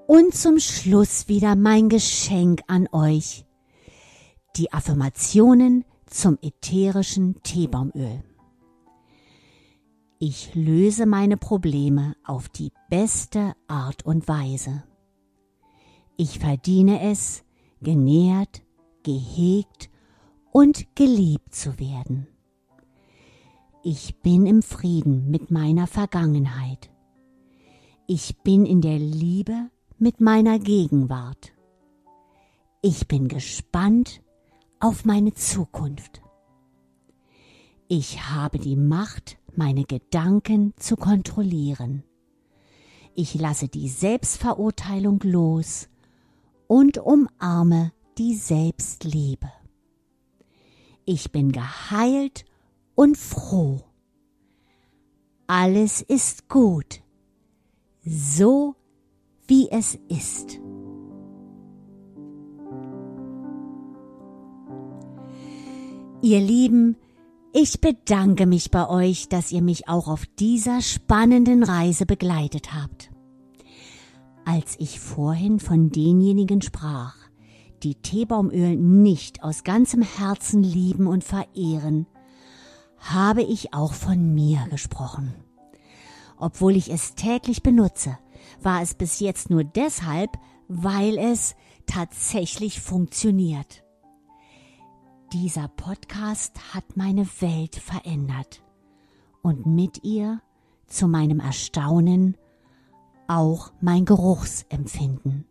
Und 0.07 0.33
zum 0.33 0.61
Schluss 0.61 1.27
wieder 1.27 1.57
mein 1.57 1.89
Geschenk 1.89 2.61
an 2.69 2.87
euch. 2.93 3.45
Die 4.57 4.73
Affirmationen 4.73 5.85
zum 6.07 6.39
ätherischen 6.41 7.43
Teebaumöl. 7.43 8.23
Ich 10.23 10.55
löse 10.55 11.07
meine 11.07 11.39
Probleme 11.39 12.15
auf 12.27 12.51
die 12.51 12.73
beste 12.91 13.55
Art 13.69 14.05
und 14.05 14.29
Weise. 14.29 14.85
Ich 16.19 16.41
verdiene 16.41 17.01
es, 17.11 17.43
genährt, 17.81 18.61
gehegt 19.03 19.89
und 20.53 20.95
geliebt 20.95 21.55
zu 21.55 21.79
werden. 21.79 22.27
Ich 23.83 24.21
bin 24.21 24.45
im 24.45 24.61
Frieden 24.61 25.31
mit 25.31 25.51
meiner 25.51 25.87
Vergangenheit. 25.87 26.91
Ich 28.07 28.37
bin 28.43 28.67
in 28.67 28.83
der 28.83 28.99
Liebe 28.99 29.71
mit 29.97 30.21
meiner 30.21 30.59
Gegenwart. 30.59 31.55
Ich 32.83 33.09
bin 33.09 33.27
gespannt 33.27 34.21
auf 34.81 35.07
meine 35.07 35.33
Zukunft. 35.33 36.21
Ich 37.89 38.23
habe 38.31 38.59
die 38.59 38.77
Macht, 38.77 39.40
meine 39.57 39.85
Gedanken 39.85 40.75
zu 40.77 40.97
kontrollieren. 40.97 42.05
Ich 43.15 43.35
lasse 43.35 43.69
die 43.69 43.89
Selbstverurteilung 43.89 45.21
los 45.23 45.89
und 46.67 46.99
umarme 46.99 47.93
die 48.19 48.35
Selbstliebe. 48.35 49.51
Ich 51.05 51.33
bin 51.33 51.53
geheilt 51.53 52.45
und 52.95 53.17
froh. 53.19 53.83
Alles 55.47 56.03
ist 56.03 56.49
gut. 56.49 57.03
So 58.05 58.77
wie 59.47 59.69
es 59.71 59.99
ist. 60.09 60.61
Ihr 66.23 66.41
Lieben, 66.41 66.97
ich 67.53 67.81
bedanke 67.81 68.47
mich 68.47 68.71
bei 68.71 68.89
euch, 68.89 69.29
dass 69.29 69.53
ihr 69.53 69.63
mich 69.63 69.89
auch 69.89 70.09
auf 70.09 70.27
dieser 70.39 70.81
spannenden 70.81 71.63
Reise 71.63 72.07
begleitet 72.07 72.75
habt. 72.75 73.11
Als 74.45 74.77
ich 74.79 75.01
vorhin 75.01 75.61
von 75.61 75.91
denjenigen 75.91 76.63
sprach, 76.63 77.15
die 77.83 77.95
Teebaumöl 77.95 78.77
nicht 78.77 79.43
aus 79.43 79.65
ganzem 79.65 80.03
Herzen 80.03 80.63
lieben 80.63 81.07
und 81.07 81.25
verehren, 81.25 82.07
habe 82.99 83.43
ich 83.43 83.73
auch 83.73 83.95
von 83.95 84.35
mir 84.35 84.67
gesprochen. 84.71 85.35
Obwohl 86.37 86.77
ich 86.77 86.91
es 86.91 87.15
täglich 87.15 87.63
benutze, 87.63 88.19
war 88.63 88.83
es 88.83 88.95
bis 88.95 89.21
jetzt 89.21 89.51
nur 89.51 89.65
deshalb, 89.65 90.39
weil 90.69 91.19
es 91.19 91.55
tatsächlich 91.87 92.81
funktioniert. 92.81 93.83
Dieser 95.33 95.69
Podcast 95.69 96.75
hat 96.75 96.97
meine 96.97 97.25
Welt 97.41 97.77
verändert 97.77 98.65
und 99.43 99.65
mit 99.65 100.03
ihr, 100.03 100.43
zu 100.89 101.07
meinem 101.07 101.39
Erstaunen, 101.39 102.37
auch 103.29 103.71
mein 103.81 104.07
Geruchsempfinden. 104.07 105.47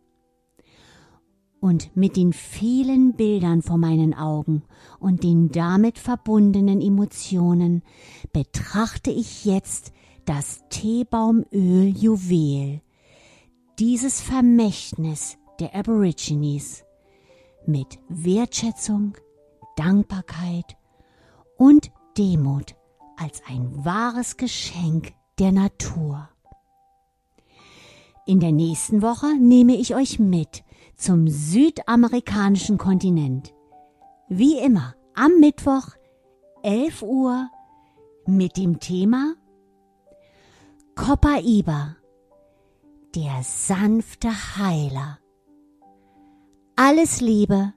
Und 1.60 1.96
mit 1.96 2.18
den 2.18 2.34
vielen 2.34 3.14
Bildern 3.14 3.62
vor 3.62 3.78
meinen 3.78 4.12
Augen 4.12 4.64
und 4.98 5.24
den 5.24 5.50
damit 5.50 5.98
verbundenen 5.98 6.82
Emotionen 6.82 7.82
betrachte 8.34 9.10
ich 9.10 9.46
jetzt 9.46 9.94
das 10.26 10.60
Teebaumöl-Juwel, 10.68 12.82
dieses 13.78 14.20
Vermächtnis 14.20 15.38
der 15.58 15.74
Aborigines 15.74 16.84
mit 17.64 17.98
Wertschätzung, 18.10 19.16
Dankbarkeit 19.80 20.76
und 21.56 21.90
Demut 22.18 22.74
als 23.16 23.42
ein 23.48 23.82
wahres 23.82 24.36
Geschenk 24.36 25.14
der 25.38 25.52
Natur. 25.52 26.28
In 28.26 28.40
der 28.40 28.52
nächsten 28.52 29.00
Woche 29.00 29.34
nehme 29.38 29.74
ich 29.76 29.94
euch 29.94 30.18
mit 30.18 30.64
zum 30.96 31.28
südamerikanischen 31.28 32.76
Kontinent. 32.76 33.54
Wie 34.28 34.58
immer 34.58 34.94
am 35.14 35.40
Mittwoch 35.40 35.88
11 36.62 37.00
Uhr 37.00 37.48
mit 38.26 38.58
dem 38.58 38.80
Thema 38.80 39.34
Copaiba 40.94 41.96
der 43.14 43.42
sanfte 43.42 44.28
Heiler. 44.58 45.18
Alles 46.76 47.22
Liebe, 47.22 47.72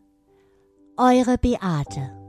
eure 0.98 1.38
Beate. 1.38 2.23